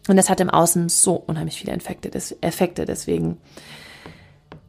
Und 0.09 0.17
das 0.17 0.31
hat 0.31 0.41
im 0.41 0.51
Außen 0.51 0.89
so 0.89 1.15
unheimlich 1.15 1.59
viele 1.59 1.73
Effekte, 1.73 2.85
deswegen. 2.85 3.39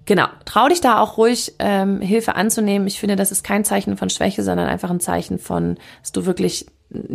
Genau, 0.06 0.28
trau 0.46 0.68
dich 0.68 0.82
da 0.82 1.00
auch 1.00 1.18
ruhig, 1.18 1.54
ähm, 1.60 2.02
Hilfe 2.02 2.36
anzunehmen. 2.36 2.88
Ich 2.88 3.00
finde, 3.00 3.16
das 3.16 3.32
ist 3.32 3.44
kein 3.44 3.64
Zeichen 3.64 3.96
von 3.96 4.10
Schwäche, 4.10 4.44
sondern 4.44 4.68
einfach 4.68 4.90
ein 4.90 5.00
Zeichen 5.00 5.40
von, 5.40 5.78
dass 6.02 6.12
du 6.12 6.26
wirklich, 6.26 6.68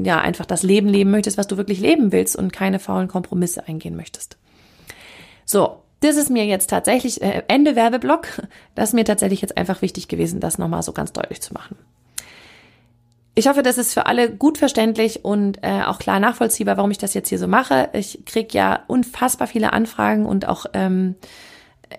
ja, 0.02 0.20
einfach 0.20 0.46
das 0.46 0.62
Leben 0.62 0.88
leben 0.88 1.10
möchtest, 1.10 1.38
was 1.38 1.46
du 1.46 1.56
wirklich 1.56 1.80
leben 1.80 2.12
willst 2.12 2.36
und 2.36 2.52
keine 2.52 2.78
faulen 2.78 3.08
Kompromisse 3.08 3.66
eingehen 3.66 3.96
möchtest. 3.96 4.36
So, 5.44 5.82
das 6.00 6.16
ist 6.16 6.30
mir 6.30 6.44
jetzt 6.46 6.70
tatsächlich, 6.70 7.22
äh, 7.22 7.42
Ende 7.48 7.74
Werbeblock, 7.74 8.26
das 8.74 8.90
ist 8.90 8.94
mir 8.94 9.04
tatsächlich 9.04 9.40
jetzt 9.40 9.56
einfach 9.56 9.82
wichtig 9.82 10.08
gewesen, 10.08 10.40
das 10.40 10.58
nochmal 10.58 10.82
so 10.82 10.92
ganz 10.92 11.12
deutlich 11.12 11.40
zu 11.40 11.54
machen. 11.54 11.76
Ich 13.34 13.46
hoffe, 13.46 13.62
das 13.62 13.78
ist 13.78 13.94
für 13.94 14.06
alle 14.06 14.30
gut 14.30 14.58
verständlich 14.58 15.24
und 15.24 15.62
äh, 15.62 15.82
auch 15.82 16.00
klar 16.00 16.18
nachvollziehbar, 16.18 16.76
warum 16.76 16.90
ich 16.90 16.98
das 16.98 17.14
jetzt 17.14 17.28
hier 17.28 17.38
so 17.38 17.46
mache. 17.46 17.88
Ich 17.92 18.24
krieg 18.26 18.52
ja 18.52 18.80
unfassbar 18.88 19.46
viele 19.46 19.72
Anfragen 19.72 20.26
und 20.26 20.48
auch 20.48 20.66
ähm, 20.72 21.14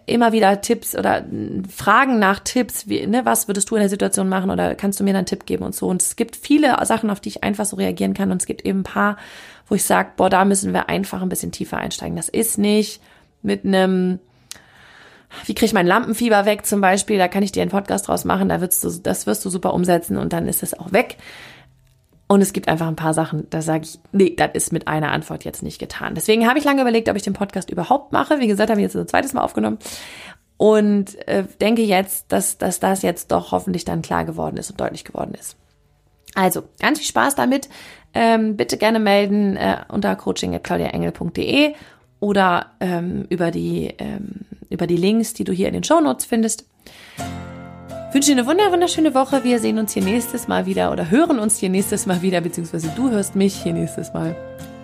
immer 0.05 0.31
wieder 0.31 0.61
Tipps 0.61 0.95
oder 0.95 1.25
Fragen 1.73 2.19
nach 2.19 2.39
Tipps, 2.39 2.87
wie, 2.87 3.05
ne, 3.07 3.25
was 3.25 3.47
würdest 3.47 3.69
du 3.69 3.75
in 3.75 3.81
der 3.81 3.89
Situation 3.89 4.29
machen 4.29 4.51
oder 4.51 4.75
kannst 4.75 4.99
du 4.99 5.03
mir 5.03 5.11
dann 5.11 5.19
einen 5.19 5.25
Tipp 5.25 5.45
geben 5.45 5.63
und 5.63 5.75
so. 5.75 5.87
Und 5.87 6.01
es 6.01 6.15
gibt 6.15 6.35
viele 6.35 6.77
Sachen, 6.85 7.09
auf 7.09 7.19
die 7.19 7.29
ich 7.29 7.43
einfach 7.43 7.65
so 7.65 7.75
reagieren 7.75 8.13
kann 8.13 8.31
und 8.31 8.41
es 8.41 8.45
gibt 8.45 8.65
eben 8.65 8.79
ein 8.79 8.83
paar, 8.83 9.17
wo 9.67 9.75
ich 9.75 9.83
sage, 9.83 10.11
boah, 10.15 10.29
da 10.29 10.45
müssen 10.45 10.73
wir 10.73 10.89
einfach 10.89 11.21
ein 11.21 11.29
bisschen 11.29 11.51
tiefer 11.51 11.77
einsteigen. 11.77 12.15
Das 12.15 12.29
ist 12.29 12.57
nicht 12.57 13.01
mit 13.41 13.65
einem 13.65 14.19
wie 15.45 15.53
kriege 15.53 15.67
ich 15.67 15.73
mein 15.73 15.87
Lampenfieber 15.87 16.45
weg 16.45 16.65
zum 16.65 16.81
Beispiel, 16.81 17.17
da 17.17 17.27
kann 17.27 17.43
ich 17.43 17.51
dir 17.51 17.61
einen 17.61 17.71
Podcast 17.71 18.07
draus 18.07 18.25
machen, 18.25 18.49
da 18.49 18.61
wirst 18.61 18.83
du, 18.83 18.89
das 18.89 19.27
wirst 19.27 19.45
du 19.45 19.49
super 19.49 19.73
umsetzen 19.73 20.17
und 20.17 20.33
dann 20.33 20.47
ist 20.47 20.63
es 20.63 20.73
auch 20.73 20.91
weg. 20.91 21.17
Und 22.31 22.41
es 22.41 22.53
gibt 22.53 22.67
einfach 22.67 22.87
ein 22.87 22.95
paar 22.95 23.15
Sachen, 23.15 23.49
da 23.49 23.63
sage 23.63 23.85
ich, 23.85 23.99
nee, 24.11 24.35
das 24.37 24.51
ist 24.53 24.71
mit 24.71 24.87
einer 24.87 25.11
Antwort 25.11 25.45
jetzt 25.45 25.63
nicht 25.63 25.79
getan. 25.79 26.13
Deswegen 26.13 26.47
habe 26.47 26.59
ich 26.59 26.63
lange 26.63 26.81
überlegt, 26.81 27.09
ob 27.09 27.15
ich 27.15 27.23
den 27.23 27.33
Podcast 27.33 27.71
überhaupt 27.71 28.11
mache. 28.11 28.39
Wie 28.39 28.45
gesagt, 28.45 28.69
habe 28.69 28.79
ich 28.79 28.83
jetzt 28.83 28.95
ein 28.95 29.07
zweites 29.07 29.33
Mal 29.33 29.41
aufgenommen. 29.41 29.79
Und 30.55 31.15
äh, 31.27 31.45
denke 31.59 31.81
jetzt, 31.81 32.31
dass, 32.31 32.59
dass 32.59 32.79
das 32.79 33.01
jetzt 33.01 33.31
doch 33.31 33.51
hoffentlich 33.51 33.83
dann 33.83 34.03
klar 34.03 34.25
geworden 34.25 34.57
ist 34.57 34.69
und 34.69 34.79
deutlich 34.79 35.05
geworden 35.05 35.33
ist. 35.33 35.57
Also, 36.35 36.65
ganz 36.79 36.99
viel 36.99 37.07
Spaß 37.07 37.33
damit. 37.33 37.67
Ähm, 38.13 38.55
bitte 38.57 38.77
gerne 38.77 38.99
melden 38.99 39.57
äh, 39.57 39.77
unter 39.87 40.15
coaching.claudiaengel.de 40.15 41.73
oder 42.19 42.67
ähm, 42.79 43.25
über, 43.29 43.49
die, 43.49 43.95
ähm, 43.97 44.45
über 44.69 44.85
die 44.85 44.97
Links, 44.97 45.33
die 45.33 45.45
du 45.45 45.51
hier 45.51 45.67
in 45.67 45.73
den 45.73 45.83
Show 45.83 45.99
Notes 45.99 46.25
findest. 46.25 46.68
Wünsche 48.11 48.31
dir 48.33 48.39
eine 48.39 48.47
wunder 48.47 48.71
wunderschöne 48.71 49.13
Woche. 49.13 49.43
Wir 49.43 49.59
sehen 49.59 49.77
uns 49.77 49.93
hier 49.93 50.03
nächstes 50.03 50.47
Mal 50.47 50.65
wieder 50.65 50.91
oder 50.91 51.11
hören 51.11 51.37
uns 51.37 51.59
hier 51.59 51.69
nächstes 51.69 52.07
Mal 52.07 52.23
wieder, 52.23 52.41
beziehungsweise 52.41 52.91
du 52.95 53.11
hörst 53.11 53.35
mich 53.35 53.53
hier 53.53 53.71
nächstes 53.71 54.13
Mal. 54.15 54.35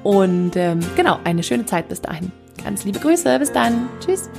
Und 0.04 0.56
ähm, 0.56 0.80
genau, 0.96 1.18
eine 1.24 1.42
schöne 1.42 1.66
Zeit 1.66 1.90
bis 1.90 2.02
dahin. 2.02 2.32
Ganz 2.64 2.86
liebe 2.86 3.00
Grüße. 3.00 3.40
Bis 3.40 3.52
dann. 3.52 3.90
Tschüss. 4.00 4.30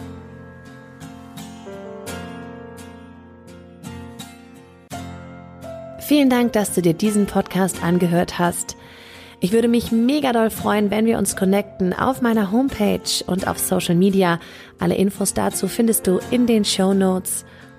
Vielen 5.99 6.31
Dank, 6.31 6.53
dass 6.53 6.73
du 6.73 6.81
dir 6.81 6.95
diesen 6.95 7.27
Podcast 7.27 7.83
angehört 7.83 8.39
hast. 8.39 8.77
Ich 9.41 9.51
würde 9.51 9.67
mich 9.67 9.91
mega 9.91 10.33
doll 10.33 10.51
freuen, 10.51 10.93
wenn 10.93 11.07
wir 11.07 11.19
uns 11.19 11.35
connecten 11.35 11.93
auf 11.93 12.23
meiner 12.23 12.53
Homepage 12.53 13.25
und 13.27 13.49
auf 13.49 13.59
Social 13.59 13.97
Media. 13.97 14.39
Alle 14.79 14.95
Infos 14.95 15.35
dazu 15.35 15.67
findest 15.67 16.07
du 16.07 16.21
in 16.31 16.47
den 16.47 16.65
Show 16.65 16.95
Notes. 16.95 17.45